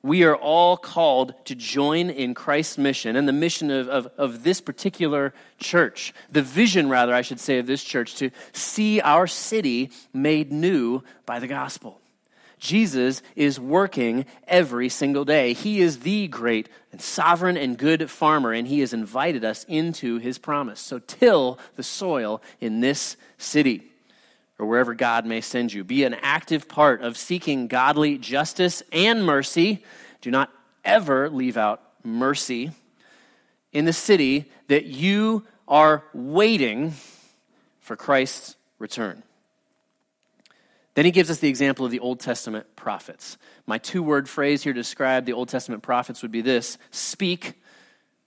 We 0.03 0.25
are 0.25 0.35
all 0.35 0.75
called 0.75 1.33
to 1.45 1.55
join 1.55 2.09
in 2.09 2.33
Christ's 2.33 2.77
mission 2.77 3.15
and 3.15 3.25
the 3.25 3.31
mission 3.31 3.71
of, 3.71 3.87
of, 3.87 4.07
of, 4.17 4.43
this 4.43 4.59
particular 4.59 5.33
church, 5.59 6.13
the 6.29 6.41
vision, 6.41 6.89
rather, 6.89 7.15
I 7.15 7.21
should 7.21 7.39
say, 7.39 7.57
of 7.57 7.67
this 7.67 7.85
church, 7.85 8.15
to 8.15 8.31
see 8.51 8.99
our 8.99 9.27
city 9.27 9.89
made 10.11 10.51
new 10.51 11.03
by 11.25 11.39
the 11.39 11.47
gospel. 11.47 12.00
Jesus 12.61 13.23
is 13.35 13.59
working 13.59 14.27
every 14.47 14.87
single 14.87 15.25
day. 15.25 15.53
He 15.53 15.81
is 15.81 16.01
the 16.01 16.27
great 16.27 16.69
and 16.91 17.01
sovereign 17.01 17.57
and 17.57 17.75
good 17.75 18.07
farmer, 18.09 18.53
and 18.53 18.67
he 18.67 18.81
has 18.81 18.93
invited 18.93 19.43
us 19.43 19.65
into 19.67 20.19
his 20.19 20.37
promise. 20.37 20.79
So 20.79 20.99
till 20.99 21.57
the 21.75 21.81
soil 21.81 22.39
in 22.59 22.79
this 22.79 23.17
city 23.39 23.91
or 24.59 24.67
wherever 24.67 24.93
God 24.93 25.25
may 25.25 25.41
send 25.41 25.73
you. 25.73 25.83
Be 25.83 26.03
an 26.03 26.13
active 26.13 26.67
part 26.67 27.01
of 27.01 27.17
seeking 27.17 27.67
godly 27.67 28.19
justice 28.19 28.83
and 28.93 29.25
mercy. 29.25 29.83
Do 30.21 30.29
not 30.29 30.51
ever 30.85 31.31
leave 31.31 31.57
out 31.57 31.81
mercy 32.03 32.69
in 33.73 33.85
the 33.85 33.93
city 33.93 34.51
that 34.67 34.85
you 34.85 35.47
are 35.67 36.03
waiting 36.13 36.93
for 37.79 37.95
Christ's 37.95 38.55
return. 38.77 39.23
Then 40.93 41.05
he 41.05 41.11
gives 41.11 41.29
us 41.29 41.39
the 41.39 41.47
example 41.47 41.85
of 41.85 41.91
the 41.91 41.99
Old 41.99 42.19
Testament 42.19 42.75
prophets. 42.75 43.37
My 43.65 43.77
two 43.77 44.03
word 44.03 44.27
phrase 44.27 44.63
here 44.63 44.73
to 44.73 44.79
describe 44.79 45.25
the 45.25 45.33
Old 45.33 45.49
Testament 45.49 45.83
prophets 45.83 46.21
would 46.21 46.31
be 46.31 46.41
this 46.41 46.77
speak 46.91 47.61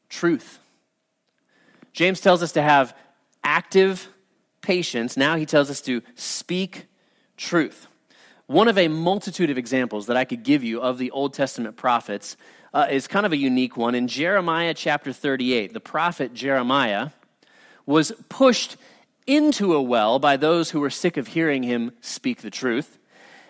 truth. 0.08 0.58
James 1.92 2.20
tells 2.20 2.42
us 2.42 2.52
to 2.52 2.62
have 2.62 2.96
active 3.42 4.08
patience. 4.62 5.16
Now 5.16 5.36
he 5.36 5.46
tells 5.46 5.70
us 5.70 5.80
to 5.82 6.02
speak 6.14 6.86
truth. 7.36 7.86
One 8.46 8.68
of 8.68 8.78
a 8.78 8.88
multitude 8.88 9.50
of 9.50 9.58
examples 9.58 10.06
that 10.06 10.16
I 10.16 10.24
could 10.24 10.42
give 10.42 10.64
you 10.64 10.80
of 10.80 10.98
the 10.98 11.10
Old 11.10 11.34
Testament 11.34 11.76
prophets 11.76 12.36
uh, 12.72 12.86
is 12.90 13.06
kind 13.06 13.24
of 13.24 13.32
a 13.32 13.36
unique 13.36 13.76
one. 13.76 13.94
In 13.94 14.08
Jeremiah 14.08 14.74
chapter 14.74 15.12
38, 15.12 15.72
the 15.72 15.80
prophet 15.80 16.34
Jeremiah 16.34 17.10
was 17.86 18.12
pushed 18.28 18.76
into 19.26 19.74
a 19.74 19.82
well 19.82 20.18
by 20.18 20.36
those 20.36 20.70
who 20.70 20.80
were 20.80 20.90
sick 20.90 21.16
of 21.16 21.28
hearing 21.28 21.62
him 21.62 21.92
speak 22.00 22.42
the 22.42 22.50
truth, 22.50 22.98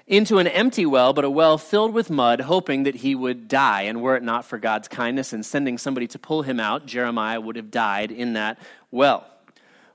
into 0.06 0.38
an 0.38 0.46
empty 0.46 0.84
well, 0.84 1.12
but 1.12 1.24
a 1.24 1.30
well 1.30 1.56
filled 1.56 1.94
with 1.94 2.10
mud, 2.10 2.42
hoping 2.42 2.82
that 2.82 2.96
he 2.96 3.14
would 3.14 3.48
die. 3.48 3.82
And 3.82 4.02
were 4.02 4.16
it 4.16 4.22
not 4.22 4.44
for 4.44 4.58
God's 4.58 4.86
kindness 4.86 5.32
in 5.32 5.42
sending 5.42 5.78
somebody 5.78 6.06
to 6.08 6.18
pull 6.18 6.42
him 6.42 6.60
out, 6.60 6.86
Jeremiah 6.86 7.40
would 7.40 7.56
have 7.56 7.70
died 7.70 8.10
in 8.10 8.34
that 8.34 8.58
well. 8.90 9.26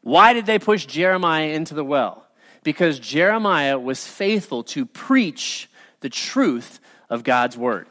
Why 0.02 0.34
did 0.34 0.46
they 0.46 0.60
push 0.60 0.86
Jeremiah 0.86 1.50
into 1.50 1.74
the 1.74 1.84
well? 1.84 2.26
Because 2.64 3.00
Jeremiah 3.00 3.78
was 3.78 4.06
faithful 4.06 4.64
to 4.64 4.86
preach 4.86 5.70
the 6.02 6.10
truth 6.10 6.80
of 7.10 7.24
God's 7.24 7.58
word, 7.58 7.88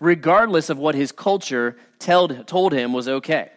regardless 0.00 0.70
of 0.70 0.78
what 0.78 0.94
his 0.94 1.12
culture 1.12 1.76
told, 1.98 2.46
told 2.46 2.72
him 2.72 2.92
was 2.92 3.08
okay. 3.08 3.50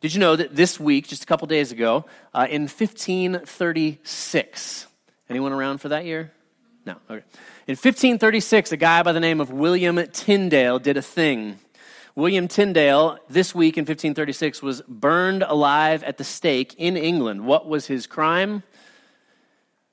Did 0.00 0.14
you 0.14 0.20
know 0.20 0.34
that 0.34 0.56
this 0.56 0.80
week, 0.80 1.06
just 1.08 1.24
a 1.24 1.26
couple 1.26 1.46
days 1.46 1.72
ago, 1.72 2.06
uh, 2.32 2.46
in 2.48 2.62
1536, 2.62 4.86
anyone 5.28 5.52
around 5.52 5.82
for 5.82 5.90
that 5.90 6.06
year? 6.06 6.32
No. 6.86 6.92
Okay. 7.10 7.22
In 7.66 7.72
1536, 7.72 8.72
a 8.72 8.78
guy 8.78 9.02
by 9.02 9.12
the 9.12 9.20
name 9.20 9.42
of 9.42 9.50
William 9.50 10.02
Tyndale 10.10 10.78
did 10.78 10.96
a 10.96 11.02
thing. 11.02 11.58
William 12.14 12.48
Tyndale, 12.48 13.18
this 13.28 13.54
week 13.54 13.76
in 13.76 13.82
1536, 13.82 14.62
was 14.62 14.80
burned 14.88 15.42
alive 15.42 16.02
at 16.04 16.16
the 16.16 16.24
stake 16.24 16.74
in 16.78 16.96
England. 16.96 17.44
What 17.44 17.68
was 17.68 17.86
his 17.86 18.06
crime? 18.06 18.62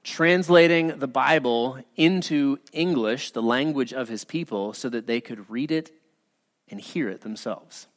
Translating 0.06 1.00
the 1.00 1.08
Bible 1.08 1.80
into 1.98 2.60
English, 2.72 3.32
the 3.32 3.44
language 3.44 3.92
of 3.92 4.08
his 4.08 4.24
people, 4.24 4.72
so 4.72 4.88
that 4.88 5.06
they 5.06 5.20
could 5.20 5.50
read 5.50 5.70
it 5.70 5.92
and 6.70 6.80
hear 6.80 7.10
it 7.10 7.20
themselves 7.22 7.88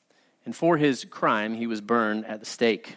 and 0.45 0.55
for 0.55 0.77
his 0.77 1.05
crime, 1.05 1.55
he 1.55 1.67
was 1.67 1.81
burned 1.81 2.25
at 2.27 2.41
the 2.41 2.47
stake. 2.47 2.97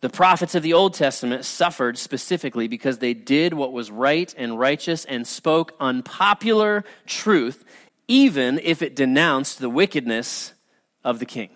The 0.00 0.10
prophets 0.10 0.54
of 0.54 0.62
the 0.62 0.74
Old 0.74 0.94
Testament 0.94 1.44
suffered 1.44 1.96
specifically 1.96 2.68
because 2.68 2.98
they 2.98 3.14
did 3.14 3.54
what 3.54 3.72
was 3.72 3.90
right 3.90 4.32
and 4.36 4.58
righteous 4.58 5.06
and 5.06 5.26
spoke 5.26 5.74
unpopular 5.80 6.84
truth, 7.06 7.64
even 8.06 8.60
if 8.62 8.82
it 8.82 8.94
denounced 8.94 9.60
the 9.60 9.70
wickedness 9.70 10.52
of 11.02 11.20
the 11.20 11.26
king. 11.26 11.50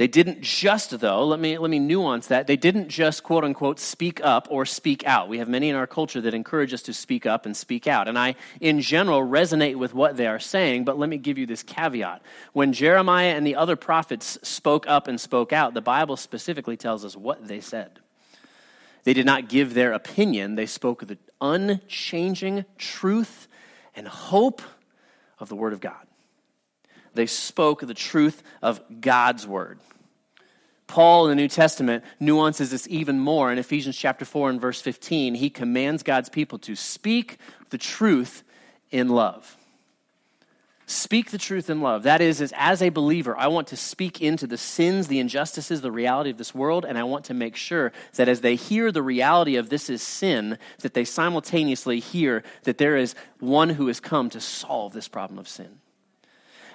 They 0.00 0.08
didn't 0.08 0.40
just, 0.40 0.98
though, 0.98 1.26
let 1.26 1.40
me, 1.40 1.58
let 1.58 1.70
me 1.70 1.78
nuance 1.78 2.28
that. 2.28 2.46
They 2.46 2.56
didn't 2.56 2.88
just, 2.88 3.22
quote 3.22 3.44
unquote, 3.44 3.78
speak 3.78 4.18
up 4.24 4.48
or 4.48 4.64
speak 4.64 5.04
out. 5.04 5.28
We 5.28 5.40
have 5.40 5.48
many 5.50 5.68
in 5.68 5.76
our 5.76 5.86
culture 5.86 6.22
that 6.22 6.32
encourage 6.32 6.72
us 6.72 6.80
to 6.84 6.94
speak 6.94 7.26
up 7.26 7.44
and 7.44 7.54
speak 7.54 7.86
out. 7.86 8.08
And 8.08 8.18
I, 8.18 8.36
in 8.62 8.80
general, 8.80 9.20
resonate 9.20 9.76
with 9.76 9.92
what 9.92 10.16
they 10.16 10.26
are 10.26 10.38
saying, 10.38 10.86
but 10.86 10.98
let 10.98 11.10
me 11.10 11.18
give 11.18 11.36
you 11.36 11.44
this 11.44 11.62
caveat. 11.62 12.22
When 12.54 12.72
Jeremiah 12.72 13.34
and 13.36 13.46
the 13.46 13.56
other 13.56 13.76
prophets 13.76 14.38
spoke 14.42 14.88
up 14.88 15.06
and 15.06 15.20
spoke 15.20 15.52
out, 15.52 15.74
the 15.74 15.82
Bible 15.82 16.16
specifically 16.16 16.78
tells 16.78 17.04
us 17.04 17.14
what 17.14 17.46
they 17.46 17.60
said. 17.60 17.98
They 19.04 19.12
did 19.12 19.26
not 19.26 19.50
give 19.50 19.74
their 19.74 19.92
opinion, 19.92 20.54
they 20.54 20.64
spoke 20.64 21.06
the 21.06 21.18
unchanging 21.42 22.64
truth 22.78 23.48
and 23.94 24.08
hope 24.08 24.62
of 25.38 25.50
the 25.50 25.56
Word 25.56 25.74
of 25.74 25.80
God. 25.80 26.06
They 27.14 27.26
spoke 27.26 27.80
the 27.80 27.94
truth 27.94 28.42
of 28.62 28.80
God's 29.00 29.46
Word. 29.46 29.78
Paul 30.86 31.26
in 31.26 31.36
the 31.36 31.42
New 31.42 31.48
Testament 31.48 32.02
nuances 32.18 32.72
this 32.72 32.88
even 32.88 33.20
more 33.20 33.52
in 33.52 33.58
Ephesians 33.58 33.96
chapter 33.96 34.24
4 34.24 34.50
and 34.50 34.60
verse 34.60 34.80
15. 34.80 35.36
He 35.36 35.48
commands 35.48 36.02
God's 36.02 36.28
people 36.28 36.58
to 36.60 36.74
speak 36.74 37.38
the 37.70 37.78
truth 37.78 38.42
in 38.90 39.08
love. 39.08 39.56
Speak 40.86 41.30
the 41.30 41.38
truth 41.38 41.70
in 41.70 41.80
love. 41.80 42.02
That 42.02 42.20
is, 42.20 42.40
is, 42.40 42.52
as 42.56 42.82
a 42.82 42.88
believer, 42.88 43.38
I 43.38 43.46
want 43.46 43.68
to 43.68 43.76
speak 43.76 44.20
into 44.20 44.48
the 44.48 44.58
sins, 44.58 45.06
the 45.06 45.20
injustices, 45.20 45.80
the 45.80 45.92
reality 45.92 46.30
of 46.30 46.38
this 46.38 46.52
world, 46.52 46.84
and 46.84 46.98
I 46.98 47.04
want 47.04 47.26
to 47.26 47.34
make 47.34 47.54
sure 47.54 47.92
that 48.16 48.28
as 48.28 48.40
they 48.40 48.56
hear 48.56 48.90
the 48.90 49.00
reality 49.00 49.54
of 49.54 49.68
this 49.68 49.88
is 49.88 50.02
sin, 50.02 50.58
that 50.80 50.94
they 50.94 51.04
simultaneously 51.04 52.00
hear 52.00 52.42
that 52.64 52.78
there 52.78 52.96
is 52.96 53.14
one 53.38 53.68
who 53.68 53.86
has 53.86 54.00
come 54.00 54.30
to 54.30 54.40
solve 54.40 54.92
this 54.92 55.06
problem 55.06 55.38
of 55.38 55.46
sin. 55.46 55.78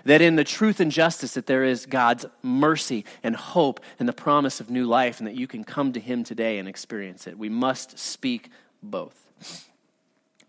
That 0.06 0.22
in 0.22 0.36
the 0.36 0.44
truth 0.44 0.80
and 0.80 0.92
justice 0.92 1.34
that 1.34 1.48
there 1.48 1.64
is 1.64 1.86
God's 1.88 2.26
mercy 2.44 3.06
and 3.24 3.36
hope 3.36 3.80
and 4.00 4.08
the 4.08 4.14
promise 4.14 4.60
of 4.60 4.70
new 4.70 4.86
life, 4.86 5.20
and 5.20 5.28
that 5.28 5.36
you 5.36 5.48
can 5.48 5.64
come 5.64 5.94
to 5.94 6.00
Him 6.00 6.24
today 6.24 6.60
and 6.60 6.68
experience 6.68 7.28
it. 7.28 7.38
We 7.38 7.50
must 7.50 7.98
speak 7.98 8.50
both. 8.84 9.30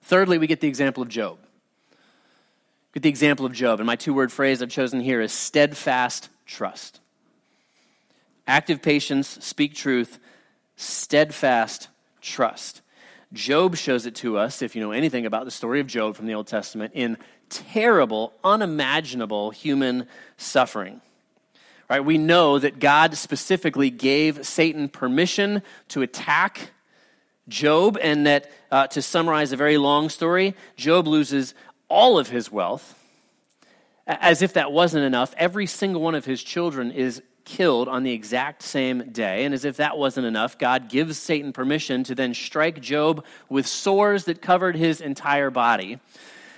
Thirdly, 0.03 0.39
we 0.39 0.47
get 0.47 0.61
the 0.61 0.69
example 0.69 1.03
of 1.03 1.09
Job. 1.09 1.39
Get 2.93 3.03
the 3.03 3.09
example 3.09 3.45
of 3.45 3.53
Job. 3.53 3.81
And 3.81 3.87
my 3.87 3.97
two 3.97 4.15
word 4.15 4.31
phrase 4.31 4.63
I've 4.63 4.69
chosen 4.69 5.01
here 5.01 5.21
is 5.21 5.33
steadfast 5.33 6.29
trust. 6.45 7.01
Active 8.47 8.81
patience, 8.81 9.39
speak 9.45 9.75
truth, 9.75 10.19
steadfast 10.77 11.89
trust. 12.21 12.83
Job 13.33 13.77
shows 13.77 14.07
it 14.07 14.15
to 14.17 14.39
us, 14.39 14.63
if 14.63 14.77
you 14.77 14.83
know 14.83 14.93
anything 14.93 15.27
about 15.27 15.45
the 15.45 15.51
story 15.51 15.81
of 15.81 15.87
Job 15.87 16.15
from 16.15 16.27
the 16.27 16.35
Old 16.35 16.47
Testament, 16.47 16.93
in 16.95 17.19
terrible, 17.49 18.33
unimaginable 18.45 19.51
human 19.51 20.07
suffering. 20.37 21.01
Right? 21.89 22.05
We 22.05 22.19
know 22.19 22.59
that 22.59 22.81
God 22.81 23.17
specifically 23.17 23.91
gave 23.91 24.47
Satan 24.47 24.89
permission 24.89 25.63
to 25.89 26.03
attack 26.03 26.71
Job, 27.49 27.97
and 28.03 28.27
that, 28.27 28.51
uh, 28.73 28.89
to 28.89 29.01
summarize 29.01 29.53
a 29.53 29.57
very 29.57 29.79
long 29.79 30.09
story, 30.09 30.57
Job 30.77 31.07
loses 31.07 31.55
all 31.89 32.19
of 32.19 32.29
his 32.29 32.51
wealth. 32.51 32.99
As 34.09 34.43
if 34.43 34.55
that 34.55 34.73
wasn't 34.73 35.05
enough, 35.05 35.35
every 35.37 35.67
single 35.67 36.03
one 36.03 36.17
of 36.17 36.25
his 36.25 36.43
children 36.43 36.91
is 36.91 37.23
killed 37.45 37.87
on 37.89 38.03
the 38.03 38.13
exact 38.13 38.63
same 38.63 39.11
day. 39.11 39.45
And 39.45 39.55
as 39.55 39.65
if 39.65 39.77
that 39.77 39.97
wasn't 39.97 40.27
enough, 40.27 40.59
God 40.59 40.89
gives 40.89 41.17
Satan 41.17 41.53
permission 41.53 42.03
to 42.05 42.15
then 42.15 42.35
strike 42.35 42.81
Job 42.81 43.25
with 43.49 43.67
sores 43.67 44.25
that 44.25 44.43
covered 44.43 44.77
his 44.77 45.01
entire 45.01 45.51
body. 45.51 46.01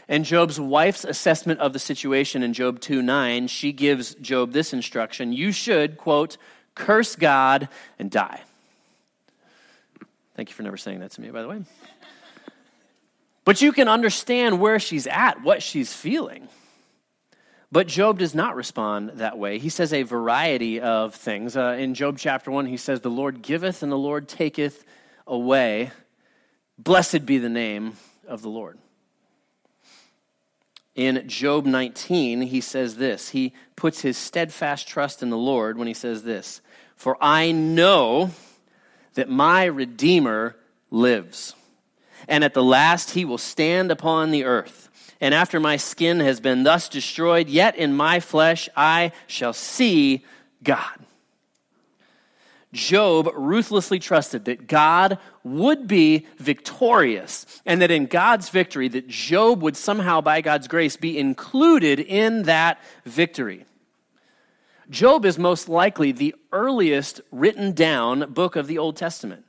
And 0.08 0.24
Job's 0.24 0.58
wife's 0.58 1.04
assessment 1.04 1.60
of 1.60 1.74
the 1.74 1.78
situation 1.78 2.42
in 2.42 2.54
Job 2.54 2.80
2 2.80 3.02
9, 3.02 3.46
she 3.48 3.72
gives 3.72 4.14
Job 4.16 4.52
this 4.52 4.72
instruction 4.72 5.32
You 5.32 5.52
should, 5.52 5.98
quote, 5.98 6.38
curse 6.74 7.14
God 7.14 7.68
and 7.98 8.10
die. 8.10 8.42
Thank 10.34 10.48
you 10.48 10.54
for 10.54 10.62
never 10.62 10.76
saying 10.76 11.00
that 11.00 11.10
to 11.12 11.20
me, 11.20 11.30
by 11.30 11.42
the 11.42 11.48
way. 11.48 11.62
But 13.44 13.60
you 13.60 13.72
can 13.72 13.88
understand 13.88 14.60
where 14.60 14.78
she's 14.78 15.06
at, 15.06 15.42
what 15.42 15.62
she's 15.62 15.92
feeling. 15.92 16.48
But 17.70 17.86
Job 17.86 18.18
does 18.18 18.34
not 18.34 18.56
respond 18.56 19.10
that 19.16 19.36
way. 19.36 19.58
He 19.58 19.68
says 19.68 19.92
a 19.92 20.02
variety 20.02 20.80
of 20.80 21.14
things. 21.14 21.56
Uh, 21.56 21.76
in 21.78 21.94
Job 21.94 22.16
chapter 22.18 22.50
1, 22.50 22.66
he 22.66 22.76
says, 22.78 23.00
The 23.00 23.10
Lord 23.10 23.42
giveth 23.42 23.82
and 23.82 23.92
the 23.92 23.98
Lord 23.98 24.28
taketh 24.28 24.84
away. 25.26 25.90
Blessed 26.78 27.26
be 27.26 27.38
the 27.38 27.48
name 27.48 27.96
of 28.26 28.40
the 28.40 28.48
Lord. 28.48 28.78
In 30.98 31.28
Job 31.28 31.64
19, 31.64 32.40
he 32.40 32.60
says 32.60 32.96
this. 32.96 33.28
He 33.28 33.52
puts 33.76 34.00
his 34.00 34.18
steadfast 34.18 34.88
trust 34.88 35.22
in 35.22 35.30
the 35.30 35.36
Lord 35.36 35.78
when 35.78 35.86
he 35.86 35.94
says 35.94 36.24
this 36.24 36.60
For 36.96 37.16
I 37.20 37.52
know 37.52 38.32
that 39.14 39.30
my 39.30 39.64
Redeemer 39.64 40.56
lives 40.90 41.54
and 42.26 42.42
at 42.42 42.54
the 42.54 42.64
last 42.64 43.10
he 43.10 43.24
will 43.24 43.38
stand 43.38 43.92
upon 43.92 44.32
the 44.32 44.44
earth. 44.44 44.88
And 45.20 45.34
after 45.34 45.60
my 45.60 45.76
skin 45.76 46.18
has 46.20 46.40
been 46.40 46.64
thus 46.64 46.88
destroyed, 46.88 47.48
yet 47.48 47.76
in 47.76 47.96
my 47.96 48.18
flesh 48.18 48.68
I 48.76 49.12
shall 49.28 49.52
see 49.52 50.24
God. 50.64 50.98
Job 52.72 53.30
ruthlessly 53.34 53.98
trusted 53.98 54.44
that 54.44 54.66
God 54.66 55.18
would 55.42 55.88
be 55.88 56.26
victorious 56.36 57.46
and 57.64 57.80
that 57.80 57.90
in 57.90 58.06
God's 58.06 58.50
victory 58.50 58.88
that 58.88 59.08
Job 59.08 59.62
would 59.62 59.76
somehow 59.76 60.20
by 60.20 60.42
God's 60.42 60.68
grace 60.68 60.96
be 60.96 61.18
included 61.18 61.98
in 61.98 62.42
that 62.42 62.78
victory. 63.06 63.64
Job 64.90 65.24
is 65.24 65.38
most 65.38 65.68
likely 65.68 66.12
the 66.12 66.34
earliest 66.52 67.20
written 67.30 67.72
down 67.72 68.32
book 68.32 68.56
of 68.56 68.66
the 68.66 68.78
Old 68.78 68.96
Testament. 68.96 69.44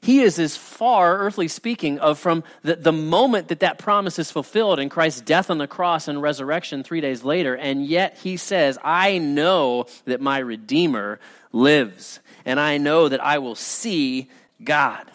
He 0.00 0.20
is 0.20 0.38
as 0.38 0.56
far, 0.56 1.18
earthly 1.18 1.48
speaking, 1.48 1.98
of 1.98 2.18
from 2.18 2.44
the, 2.62 2.76
the 2.76 2.92
moment 2.92 3.48
that 3.48 3.60
that 3.60 3.78
promise 3.78 4.18
is 4.18 4.30
fulfilled 4.30 4.78
in 4.78 4.88
Christ's 4.88 5.20
death 5.20 5.50
on 5.50 5.58
the 5.58 5.66
cross 5.66 6.06
and 6.08 6.22
resurrection 6.22 6.84
three 6.84 7.00
days 7.00 7.24
later. 7.24 7.54
And 7.54 7.84
yet 7.84 8.16
he 8.18 8.36
says, 8.36 8.78
I 8.84 9.18
know 9.18 9.86
that 10.04 10.20
my 10.20 10.38
Redeemer 10.38 11.18
lives, 11.52 12.20
and 12.44 12.60
I 12.60 12.78
know 12.78 13.08
that 13.08 13.22
I 13.22 13.38
will 13.38 13.56
see 13.56 14.28
God. 14.62 15.10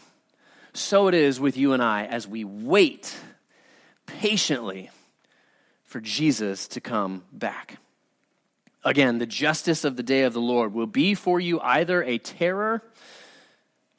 So 0.74 1.08
it 1.08 1.14
is 1.14 1.40
with 1.40 1.56
you 1.56 1.74
and 1.74 1.82
I 1.82 2.06
as 2.06 2.28
we 2.28 2.44
wait 2.44 3.16
patiently 4.06 4.90
for 5.86 6.02
Jesus 6.02 6.68
to 6.70 6.82
come 6.82 7.24
back. 7.32 7.78
Again, 8.84 9.20
the 9.20 9.26
justice 9.26 9.86
of 9.86 9.96
the 9.96 10.04
day 10.04 10.24
of 10.24 10.34
the 10.34 10.42
Lord 10.42 10.74
will 10.74 10.88
be 10.88 11.14
for 11.14 11.40
you 11.40 11.62
either 11.62 12.04
a 12.04 12.18
terror 12.18 12.82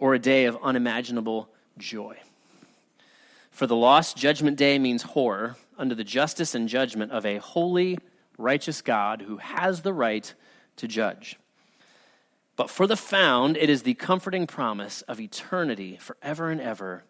or 0.05 0.13
a 0.13 0.19
day 0.19 0.45
of 0.45 0.59
unimaginable 0.63 1.49
joy. 1.79 2.15
For 3.51 3.67
the 3.67 3.75
lost, 3.75 4.19
Judgment 4.19 4.59
Day 4.59 4.79
means 4.79 5.01
horror 5.03 5.57
under 5.79 5.95
the 5.95 6.05
justice 6.05 6.55
and 6.55 6.69
judgment 6.69 7.11
of 7.11 7.25
a 7.25 7.39
holy, 7.39 7.99
righteous 8.37 8.83
God 8.83 9.23
who 9.23 9.39
has 9.39 9.81
the 9.81 9.95
right 9.95 10.35
to 10.77 10.87
judge. 10.87 11.39
But 12.55 12.69
for 12.69 12.87
the 12.87 12.99
found, 12.99 13.57
it 13.57 13.71
is 13.71 13.83
the 13.83 13.95
comforting 13.95 14.47
promise 14.47 15.01
of 15.09 15.23
eternity 15.23 15.97
forever 15.97 16.51
and 16.51 16.61
ever 16.61 17.05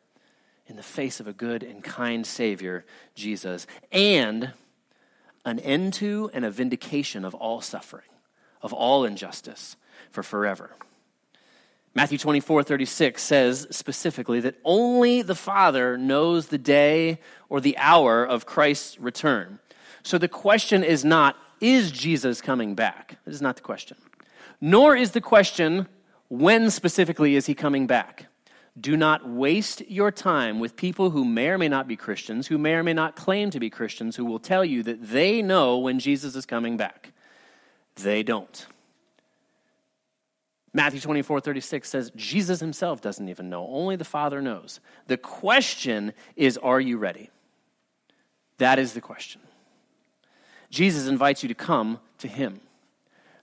in 0.68 0.76
the 0.76 0.82
face 0.84 1.18
of 1.18 1.26
a 1.26 1.32
good 1.32 1.64
and 1.64 1.82
kind 1.82 2.24
Savior, 2.24 2.84
Jesus, 3.16 3.66
and 3.90 4.52
an 5.44 5.58
end 5.58 5.94
to 5.94 6.30
and 6.32 6.44
a 6.44 6.50
vindication 6.50 7.24
of 7.24 7.34
all 7.34 7.60
suffering, 7.60 8.06
of 8.62 8.72
all 8.72 9.04
injustice 9.04 9.74
for 10.12 10.22
forever. 10.22 10.76
Matthew 11.96 12.18
24, 12.18 12.64
36 12.64 13.22
says 13.22 13.68
specifically 13.70 14.40
that 14.40 14.56
only 14.64 15.22
the 15.22 15.36
Father 15.36 15.96
knows 15.96 16.48
the 16.48 16.58
day 16.58 17.20
or 17.48 17.60
the 17.60 17.78
hour 17.78 18.24
of 18.24 18.46
Christ's 18.46 18.98
return. 18.98 19.60
So 20.02 20.18
the 20.18 20.26
question 20.26 20.82
is 20.82 21.04
not, 21.04 21.36
is 21.60 21.92
Jesus 21.92 22.40
coming 22.40 22.74
back? 22.74 23.18
This 23.24 23.36
is 23.36 23.42
not 23.42 23.54
the 23.54 23.62
question. 23.62 23.96
Nor 24.60 24.96
is 24.96 25.12
the 25.12 25.20
question, 25.20 25.86
when 26.28 26.68
specifically 26.70 27.36
is 27.36 27.46
he 27.46 27.54
coming 27.54 27.86
back? 27.86 28.26
Do 28.80 28.96
not 28.96 29.28
waste 29.28 29.88
your 29.88 30.10
time 30.10 30.58
with 30.58 30.74
people 30.74 31.10
who 31.10 31.24
may 31.24 31.48
or 31.48 31.58
may 31.58 31.68
not 31.68 31.86
be 31.86 31.94
Christians, 31.94 32.48
who 32.48 32.58
may 32.58 32.74
or 32.74 32.82
may 32.82 32.92
not 32.92 33.14
claim 33.14 33.50
to 33.50 33.60
be 33.60 33.70
Christians, 33.70 34.16
who 34.16 34.24
will 34.24 34.40
tell 34.40 34.64
you 34.64 34.82
that 34.82 35.00
they 35.00 35.42
know 35.42 35.78
when 35.78 36.00
Jesus 36.00 36.34
is 36.34 36.44
coming 36.44 36.76
back. 36.76 37.12
They 37.94 38.24
don't. 38.24 38.66
Matthew 40.76 40.98
24, 40.98 41.40
36 41.40 41.88
says 41.88 42.12
Jesus 42.16 42.58
himself 42.58 43.00
doesn't 43.00 43.28
even 43.28 43.48
know. 43.48 43.66
Only 43.68 43.94
the 43.94 44.04
Father 44.04 44.42
knows. 44.42 44.80
The 45.06 45.16
question 45.16 46.12
is, 46.34 46.58
are 46.58 46.80
you 46.80 46.98
ready? 46.98 47.30
That 48.58 48.80
is 48.80 48.92
the 48.92 49.00
question. 49.00 49.40
Jesus 50.70 51.06
invites 51.06 51.44
you 51.44 51.48
to 51.48 51.54
come 51.54 52.00
to 52.18 52.26
him, 52.26 52.60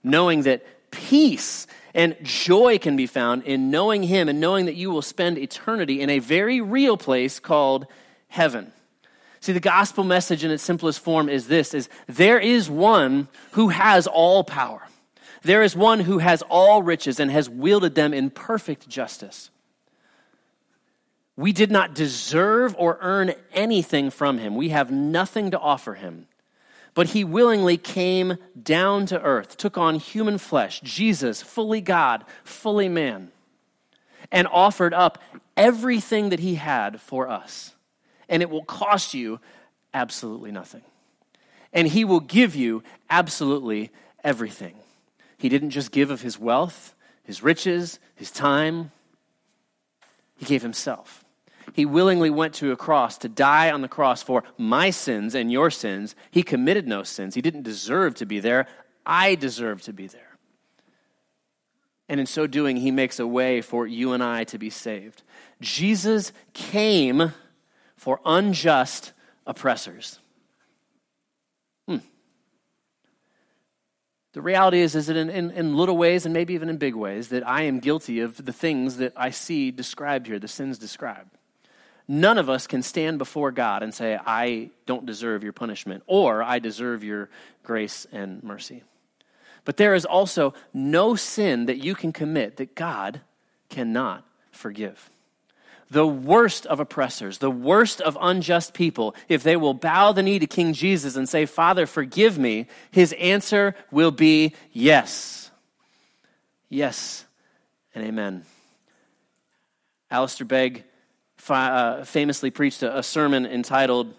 knowing 0.04 0.42
that 0.42 0.90
peace 0.90 1.66
and 1.94 2.14
joy 2.22 2.78
can 2.78 2.96
be 2.96 3.06
found 3.06 3.44
in 3.44 3.70
knowing 3.70 4.02
him 4.02 4.28
and 4.28 4.38
knowing 4.38 4.66
that 4.66 4.76
you 4.76 4.90
will 4.90 5.00
spend 5.00 5.38
eternity 5.38 6.02
in 6.02 6.10
a 6.10 6.18
very 6.18 6.60
real 6.60 6.98
place 6.98 7.40
called 7.40 7.86
heaven. 8.28 8.72
See, 9.40 9.52
the 9.52 9.60
gospel 9.60 10.04
message 10.04 10.44
in 10.44 10.50
its 10.50 10.62
simplest 10.62 11.00
form 11.00 11.30
is 11.30 11.48
this 11.48 11.72
is 11.72 11.88
there 12.06 12.38
is 12.38 12.68
one 12.68 13.28
who 13.52 13.70
has 13.70 14.06
all 14.06 14.44
power. 14.44 14.82
There 15.42 15.62
is 15.62 15.74
one 15.74 16.00
who 16.00 16.18
has 16.18 16.42
all 16.42 16.82
riches 16.82 17.18
and 17.18 17.30
has 17.30 17.50
wielded 17.50 17.94
them 17.94 18.14
in 18.14 18.30
perfect 18.30 18.88
justice. 18.88 19.50
We 21.36 21.52
did 21.52 21.70
not 21.70 21.94
deserve 21.94 22.74
or 22.78 22.98
earn 23.00 23.34
anything 23.52 24.10
from 24.10 24.38
him. 24.38 24.54
We 24.54 24.68
have 24.68 24.90
nothing 24.90 25.50
to 25.50 25.58
offer 25.58 25.94
him. 25.94 26.28
But 26.94 27.08
he 27.08 27.24
willingly 27.24 27.78
came 27.78 28.36
down 28.62 29.06
to 29.06 29.20
earth, 29.20 29.56
took 29.56 29.78
on 29.78 29.94
human 29.96 30.36
flesh, 30.36 30.80
Jesus, 30.82 31.40
fully 31.40 31.80
God, 31.80 32.24
fully 32.44 32.88
man. 32.88 33.32
and 34.32 34.48
offered 34.48 34.94
up 34.94 35.22
everything 35.56 36.30
that 36.30 36.40
he 36.40 36.56
had 36.56 37.00
for 37.00 37.28
us. 37.28 37.74
And 38.28 38.42
it 38.42 38.50
will 38.50 38.64
cost 38.64 39.14
you 39.14 39.38
absolutely 39.92 40.50
nothing. 40.50 40.82
And 41.72 41.86
he 41.86 42.04
will 42.04 42.20
give 42.20 42.56
you 42.56 42.82
absolutely 43.10 43.90
everything. 44.24 44.74
He 45.42 45.48
didn't 45.48 45.70
just 45.70 45.90
give 45.90 46.12
of 46.12 46.20
his 46.20 46.38
wealth, 46.38 46.94
his 47.24 47.42
riches, 47.42 47.98
his 48.14 48.30
time, 48.30 48.92
he 50.36 50.46
gave 50.46 50.62
himself. 50.62 51.24
He 51.72 51.84
willingly 51.84 52.30
went 52.30 52.54
to 52.54 52.70
a 52.70 52.76
cross 52.76 53.18
to 53.18 53.28
die 53.28 53.68
on 53.68 53.80
the 53.80 53.88
cross 53.88 54.22
for 54.22 54.44
my 54.56 54.90
sins 54.90 55.34
and 55.34 55.50
your 55.50 55.68
sins. 55.68 56.14
He 56.30 56.44
committed 56.44 56.86
no 56.86 57.02
sins. 57.02 57.34
He 57.34 57.42
didn't 57.42 57.64
deserve 57.64 58.14
to 58.16 58.24
be 58.24 58.38
there. 58.38 58.68
I 59.04 59.34
deserve 59.34 59.82
to 59.82 59.92
be 59.92 60.06
there. 60.06 60.38
And 62.08 62.20
in 62.20 62.26
so 62.26 62.46
doing, 62.46 62.76
he 62.76 62.92
makes 62.92 63.18
a 63.18 63.26
way 63.26 63.62
for 63.62 63.84
you 63.84 64.12
and 64.12 64.22
I 64.22 64.44
to 64.44 64.58
be 64.58 64.70
saved. 64.70 65.24
Jesus 65.60 66.32
came 66.52 67.32
for 67.96 68.20
unjust 68.24 69.12
oppressors. 69.44 70.20
The 74.32 74.42
reality 74.42 74.80
is, 74.80 74.94
is 74.94 75.06
that 75.06 75.16
in, 75.16 75.28
in, 75.28 75.50
in, 75.50 75.76
little 75.76 75.96
ways 75.96 76.24
and 76.24 76.32
maybe 76.32 76.54
even 76.54 76.70
in 76.70 76.78
big 76.78 76.94
ways, 76.94 77.28
that 77.28 77.46
I 77.46 77.62
am 77.62 77.80
guilty 77.80 78.20
of 78.20 78.42
the 78.42 78.52
things 78.52 78.96
that 78.96 79.12
I 79.14 79.30
see 79.30 79.70
described 79.70 80.26
here, 80.26 80.38
the 80.38 80.48
sins 80.48 80.78
described. 80.78 81.36
None 82.08 82.38
of 82.38 82.48
us 82.48 82.66
can 82.66 82.82
stand 82.82 83.18
before 83.18 83.52
God 83.52 83.82
and 83.82 83.94
say, 83.94 84.18
I 84.24 84.70
don't 84.86 85.04
deserve 85.04 85.44
your 85.44 85.52
punishment, 85.52 86.02
or 86.06 86.42
I 86.42 86.58
deserve 86.58 87.04
your 87.04 87.28
grace 87.62 88.06
and 88.10 88.42
mercy. 88.42 88.82
But 89.64 89.76
there 89.76 89.94
is 89.94 90.04
also 90.04 90.54
no 90.72 91.14
sin 91.14 91.66
that 91.66 91.78
you 91.78 91.94
can 91.94 92.12
commit 92.12 92.56
that 92.56 92.74
God 92.74 93.20
cannot 93.68 94.26
forgive. 94.50 95.10
The 95.92 96.06
worst 96.06 96.64
of 96.64 96.80
oppressors, 96.80 97.36
the 97.36 97.50
worst 97.50 98.00
of 98.00 98.16
unjust 98.18 98.72
people, 98.72 99.14
if 99.28 99.42
they 99.42 99.56
will 99.56 99.74
bow 99.74 100.12
the 100.12 100.22
knee 100.22 100.38
to 100.38 100.46
King 100.46 100.72
Jesus 100.72 101.16
and 101.16 101.28
say, 101.28 101.44
Father, 101.44 101.84
forgive 101.84 102.38
me, 102.38 102.66
his 102.90 103.12
answer 103.18 103.74
will 103.90 104.10
be 104.10 104.54
yes. 104.72 105.50
Yes 106.70 107.26
and 107.94 108.02
amen. 108.06 108.46
Alistair 110.10 110.46
Begg 110.46 110.84
uh, 111.50 112.04
famously 112.04 112.50
preached 112.50 112.82
a 112.82 113.02
sermon 113.02 113.44
entitled, 113.44 114.14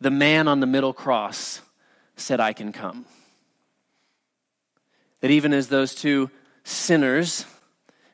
The 0.00 0.10
Man 0.10 0.48
on 0.48 0.60
the 0.60 0.66
Middle 0.66 0.94
Cross 0.94 1.60
Said, 2.16 2.40
I 2.40 2.54
Can 2.54 2.72
Come. 2.72 3.04
That 5.20 5.30
even 5.30 5.52
as 5.52 5.68
those 5.68 5.94
two 5.94 6.30
sinners 6.64 7.44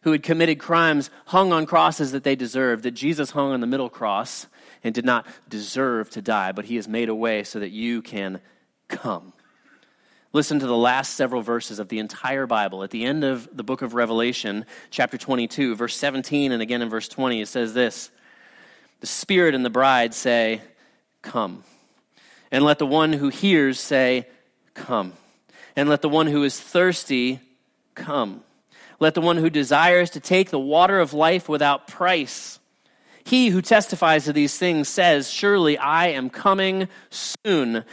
who 0.03 0.13
had 0.13 0.23
committed 0.23 0.59
crimes 0.59 1.11
hung 1.27 1.53
on 1.53 1.67
crosses 1.67 2.13
that 2.13 2.25
they 2.25 2.37
deserved, 2.37 2.83
that 2.85 2.93
Jesus 2.93 3.31
hung 3.31 3.53
on 3.53 3.61
the 3.61 3.67
middle 3.67 3.91
cross 3.91 4.47
and 4.85 4.95
did 4.95 5.05
not 5.05 5.27
deserve 5.49 6.11
to 6.11 6.23
die, 6.23 6.53
but 6.53 6.67
he 6.67 6.77
has 6.77 6.89
made 6.89 7.09
a 7.09 7.15
way 7.15 7.43
so 7.43 7.61
that 7.61 7.71
you 7.71 8.01
can 8.03 8.41
come. 8.89 9.33
Listen 10.33 10.61
to 10.61 10.67
the 10.67 10.77
last 10.77 11.15
several 11.15 11.43
verses 11.43 11.79
of 11.79 11.89
the 11.89 11.99
entire 11.99 12.47
Bible. 12.47 12.83
At 12.83 12.91
the 12.91 13.05
end 13.05 13.25
of 13.25 13.49
the 13.57 13.65
book 13.65 13.83
of 13.83 13.95
Revelation, 13.95 14.67
chapter 14.91 15.19
22, 15.19 15.75
verse 15.75 15.97
17, 15.97 16.53
and 16.53 16.63
again 16.63 16.83
in 16.83 16.89
verse 16.89 17.09
20, 17.09 17.41
it 17.41 17.49
says 17.49 17.75
this 17.75 18.11
The 19.01 19.07
Spirit 19.07 19.55
and 19.55 19.65
the 19.65 19.71
bride 19.71 20.15
say, 20.15 20.61
Come. 21.23 21.65
And 22.51 22.65
let 22.65 22.79
the 22.79 22.87
one 22.87 23.13
who 23.13 23.31
hears 23.31 23.81
say, 23.81 24.27
Come 24.75 25.15
and 25.79 25.89
let 25.89 26.03
the 26.03 26.09
one 26.09 26.27
who 26.27 26.43
is 26.43 26.59
thirsty 26.59 27.39
come. 27.95 28.43
Let 29.01 29.15
the 29.15 29.21
one 29.21 29.37
who 29.37 29.51
desires 29.51 30.11
to 30.11 30.21
take 30.21 30.51
the 30.51 30.59
water 30.59 30.99
of 30.99 31.13
life 31.13 31.49
without 31.49 31.87
price. 31.87 32.59
He 33.25 33.49
who 33.49 33.63
testifies 33.63 34.25
to 34.25 34.33
these 34.33 34.59
things 34.59 34.89
says, 34.89 35.31
Surely 35.31 35.79
I 35.79 36.09
am 36.09 36.31
coming 36.31 36.89
soon. 37.11 37.85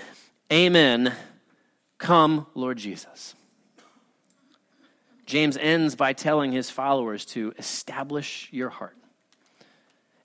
Amen. 0.51 1.13
Come, 1.97 2.47
Lord 2.55 2.77
Jesus. 2.77 3.35
James 5.25 5.57
ends 5.57 5.95
by 5.95 6.13
telling 6.13 6.51
his 6.51 6.69
followers 6.69 7.25
to 7.25 7.53
establish 7.57 8.47
your 8.51 8.69
heart. 8.69 8.95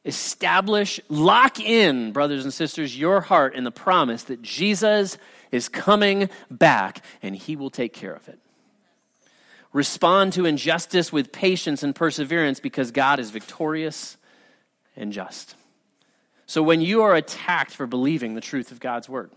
Establish, 0.05 1.01
lock 1.09 1.61
in, 1.61 2.13
brothers 2.13 2.45
and 2.45 2.55
sisters, 2.55 2.99
your 2.99 3.21
heart 3.21 3.55
in 3.55 3.65
the 3.65 3.71
promise 3.71 4.25
that 4.25 4.43
Jesus 4.43 5.19
is 5.51 5.69
coming 5.69 6.31
back 6.51 7.03
and 7.23 7.35
he 7.35 7.57
will 7.57 7.71
take 7.71 7.93
care 7.93 8.15
of 8.15 8.29
it. 8.29 8.39
Respond 9.73 10.33
to 10.33 10.47
injustice 10.47 11.13
with 11.13 11.33
patience 11.33 11.83
and 11.83 11.95
perseverance 11.95 12.59
because 12.61 12.91
God 12.91 13.21
is 13.21 13.31
victorious 13.31 14.17
and 14.97 15.13
just. 15.13 15.55
So 16.47 16.63
when 16.63 16.81
you 16.81 17.03
are 17.03 17.15
attacked 17.15 17.71
for 17.71 17.87
believing 17.87 18.35
the 18.35 18.41
truth 18.41 18.73
of 18.73 18.81
God's 18.81 19.09
word, 19.09 19.31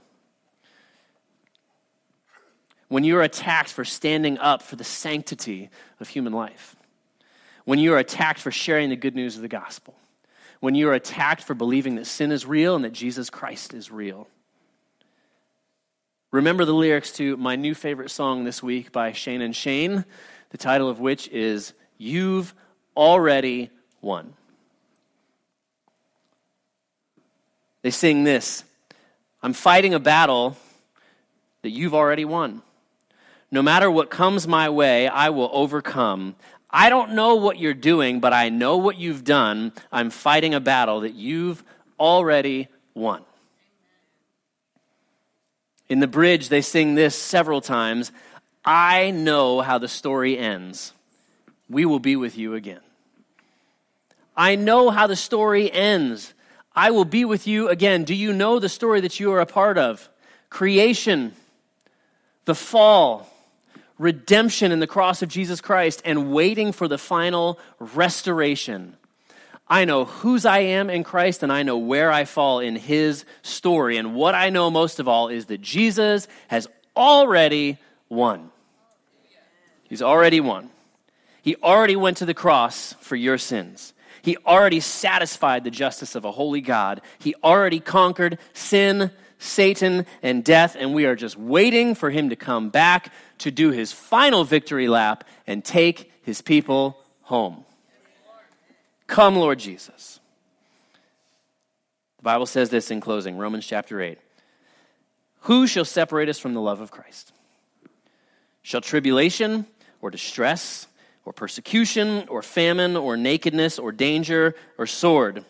when 2.88 3.04
you 3.04 3.18
are 3.18 3.22
attacked 3.22 3.70
for 3.70 3.86
standing 3.86 4.38
up 4.40 4.64
for 4.64 4.76
the 4.76 4.84
sanctity 4.84 5.70
of 6.00 6.08
human 6.08 6.34
life, 6.34 6.76
when 7.66 7.80
you 7.80 7.94
are 7.94 8.00
attacked 8.00 8.40
for 8.40 8.52
sharing 8.52 8.90
the 8.90 8.96
good 8.96 9.16
news 9.16 9.36
of 9.36 9.44
the 9.44 9.48
gospel, 9.48 9.96
when 10.60 10.76
you 10.76 10.90
are 10.90 10.94
attacked 10.94 11.44
for 11.44 11.54
believing 11.54 11.96
that 11.96 12.06
sin 12.06 12.32
is 12.32 12.46
real 12.46 12.76
and 12.76 12.84
that 12.84 12.94
Jesus 12.94 13.30
Christ 13.30 13.74
is 13.74 13.92
real, 13.92 14.28
Remember 16.34 16.66
the 16.66 16.74
lyrics 16.74 17.12
to 17.18 17.38
my 17.38 17.56
new 17.56 17.76
favorite 17.76 18.10
song 18.10 18.44
this 18.44 18.64
week 18.64 18.92
by 18.92 19.12
Shane 19.12 19.44
and 19.44 19.56
Shane, 19.56 20.04
the 20.50 20.58
title 20.58 20.90
of 20.90 21.00
which 21.00 21.28
is 21.28 21.74
You've 22.00 22.56
Already 22.98 23.70
Won. 24.02 24.34
They 27.84 27.92
sing 27.92 28.24
this 28.24 28.64
I'm 29.44 29.54
fighting 29.54 29.94
a 29.94 30.00
battle 30.00 30.58
that 31.62 31.70
you've 31.70 31.94
already 31.94 32.26
won. 32.26 32.64
No 33.52 33.62
matter 33.62 33.92
what 33.92 34.10
comes 34.10 34.48
my 34.48 34.70
way, 34.70 35.08
I 35.08 35.30
will 35.30 35.52
overcome. 35.54 36.36
I 36.68 36.90
don't 36.90 37.12
know 37.12 37.36
what 37.36 37.60
you're 37.60 37.76
doing, 37.76 38.20
but 38.20 38.34
I 38.34 38.50
know 38.50 38.78
what 38.78 38.98
you've 38.98 39.24
done. 39.24 39.72
I'm 39.92 40.10
fighting 40.10 40.56
a 40.56 40.60
battle 40.60 41.02
that 41.02 41.14
you've 41.14 41.64
already 42.00 42.70
won. 42.96 43.22
In 45.90 46.00
the 46.00 46.08
bridge, 46.08 46.50
they 46.50 46.62
sing 46.62 46.96
this 46.96 47.16
several 47.16 47.62
times 47.62 48.12
I 48.66 49.12
know 49.12 49.62
how 49.62 49.78
the 49.78 49.88
story 49.88 50.38
ends. 50.38 50.94
We 51.70 51.86
will 51.86 52.00
be 52.00 52.16
with 52.16 52.38
you 52.38 52.56
again. 52.56 52.80
I 54.36 54.56
know 54.56 54.90
how 54.90 55.08
the 55.08 55.16
story 55.16 55.72
ends. 55.72 56.34
I 56.76 56.92
will 56.92 57.06
be 57.06 57.26
with 57.26 57.46
you 57.46 57.70
again. 57.70 58.04
Do 58.04 58.16
you 58.16 58.34
know 58.34 58.60
the 58.60 58.70
story 58.70 59.02
that 59.02 59.20
you 59.20 59.32
are 59.34 59.42
a 59.42 59.46
part 59.46 59.78
of? 59.78 60.10
Creation, 60.50 61.34
the 62.46 62.56
fall, 62.56 63.30
redemption 64.00 64.72
in 64.72 64.80
the 64.80 64.88
cross 64.88 65.22
of 65.22 65.30
Jesus 65.30 65.62
Christ, 65.62 66.02
and 66.06 66.32
waiting 66.32 66.72
for 66.72 66.88
the 66.88 66.98
final 66.98 67.60
restoration. 67.80 68.96
I 69.74 69.86
know 69.86 70.06
whose 70.06 70.46
I 70.46 70.60
am 70.60 70.92
in 70.92 71.04
Christ 71.04 71.42
and 71.42 71.52
I 71.52 71.64
know 71.64 71.80
where 71.80 72.12
I 72.12 72.26
fall 72.26 72.60
in 72.60 72.76
his 72.76 73.26
story. 73.42 73.98
And 73.98 74.14
what 74.14 74.36
I 74.36 74.52
know 74.52 74.70
most 74.70 75.00
of 75.00 75.08
all 75.08 75.30
is 75.30 75.48
that 75.48 75.62
Jesus 75.62 76.28
has 76.48 76.68
already 76.96 77.80
won. 78.08 78.52
He's 79.82 80.04
already 80.04 80.40
won. 80.40 80.70
He 81.42 81.56
already 81.56 81.96
went 81.96 82.18
to 82.18 82.26
the 82.28 82.36
cross 82.36 82.94
for 83.00 83.16
your 83.16 83.40
sins. 83.40 83.96
He 84.22 84.38
already 84.46 84.80
satisfied 84.80 85.64
the 85.64 85.72
justice 85.72 86.14
of 86.14 86.24
a 86.24 86.32
holy 86.32 86.62
God. 86.62 87.02
He 87.18 87.34
already 87.44 87.80
conquered 87.80 88.38
sin, 88.54 89.10
Satan, 89.40 90.06
and 90.22 90.44
death, 90.44 90.76
and 90.80 90.94
we 90.94 91.08
are 91.08 91.16
just 91.16 91.36
waiting 91.36 91.96
for 91.96 92.12
him 92.12 92.30
to 92.30 92.36
come 92.36 92.70
back 92.70 93.12
to 93.40 93.50
do 93.50 93.72
his 93.72 93.92
final 93.92 94.44
victory 94.44 94.88
lap 94.88 95.24
and 95.48 95.66
take 95.66 96.12
his 96.22 96.44
people 96.44 97.00
home. 97.24 97.66
Come, 99.14 99.36
Lord 99.36 99.60
Jesus. 99.60 100.20
The 102.18 102.24
Bible 102.24 102.48
says 102.48 102.72
this 102.72 102.90
in 102.90 103.00
closing 103.00 103.38
Romans 103.38 103.64
chapter 103.64 104.02
8. 104.02 104.18
Who 105.42 105.68
shall 105.68 105.86
separate 105.86 106.30
us 106.30 106.40
from 106.40 106.56
the 106.56 106.60
love 106.60 106.82
of 106.82 106.90
Christ? 106.90 107.32
Shall 108.64 108.82
tribulation 108.82 109.68
or 110.02 110.10
distress 110.10 110.88
or 111.26 111.32
persecution 111.32 112.28
or 112.28 112.42
famine 112.42 112.98
or 112.98 113.16
nakedness 113.16 113.78
or 113.78 113.92
danger 113.92 114.56
or 114.80 114.88
sword? 114.88 115.46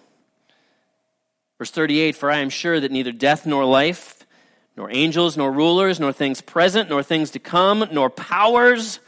Verse 1.58 1.72
38 1.72 2.18
For 2.18 2.30
I 2.30 2.40
am 2.40 2.50
sure 2.50 2.82
that 2.82 2.92
neither 2.92 3.14
death 3.14 3.46
nor 3.46 3.64
life, 3.64 4.26
nor 4.76 4.92
angels 4.92 5.38
nor 5.38 5.50
rulers, 5.50 6.02
nor 6.02 6.12
things 6.12 6.42
present, 6.42 6.90
nor 6.90 7.02
things 7.02 7.32
to 7.32 7.40
come, 7.40 7.88
nor 7.94 8.10
powers, 8.10 9.00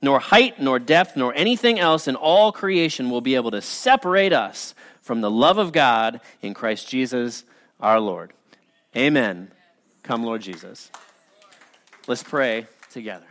nor 0.00 0.20
height, 0.20 0.60
nor 0.60 0.78
depth, 0.78 1.16
nor 1.16 1.34
anything 1.34 1.78
else 1.78 2.08
in 2.08 2.16
all 2.16 2.52
creation 2.52 3.10
will 3.10 3.20
be 3.20 3.34
able 3.34 3.50
to 3.50 3.62
separate 3.62 4.32
us 4.32 4.74
from 5.02 5.20
the 5.20 5.30
love 5.30 5.58
of 5.58 5.72
God 5.72 6.20
in 6.42 6.54
Christ 6.54 6.88
Jesus 6.88 7.44
our 7.80 8.00
Lord. 8.00 8.32
Amen. 8.96 9.50
Come, 10.02 10.24
Lord 10.24 10.42
Jesus. 10.42 10.90
Let's 12.06 12.22
pray 12.22 12.66
together. 12.90 13.26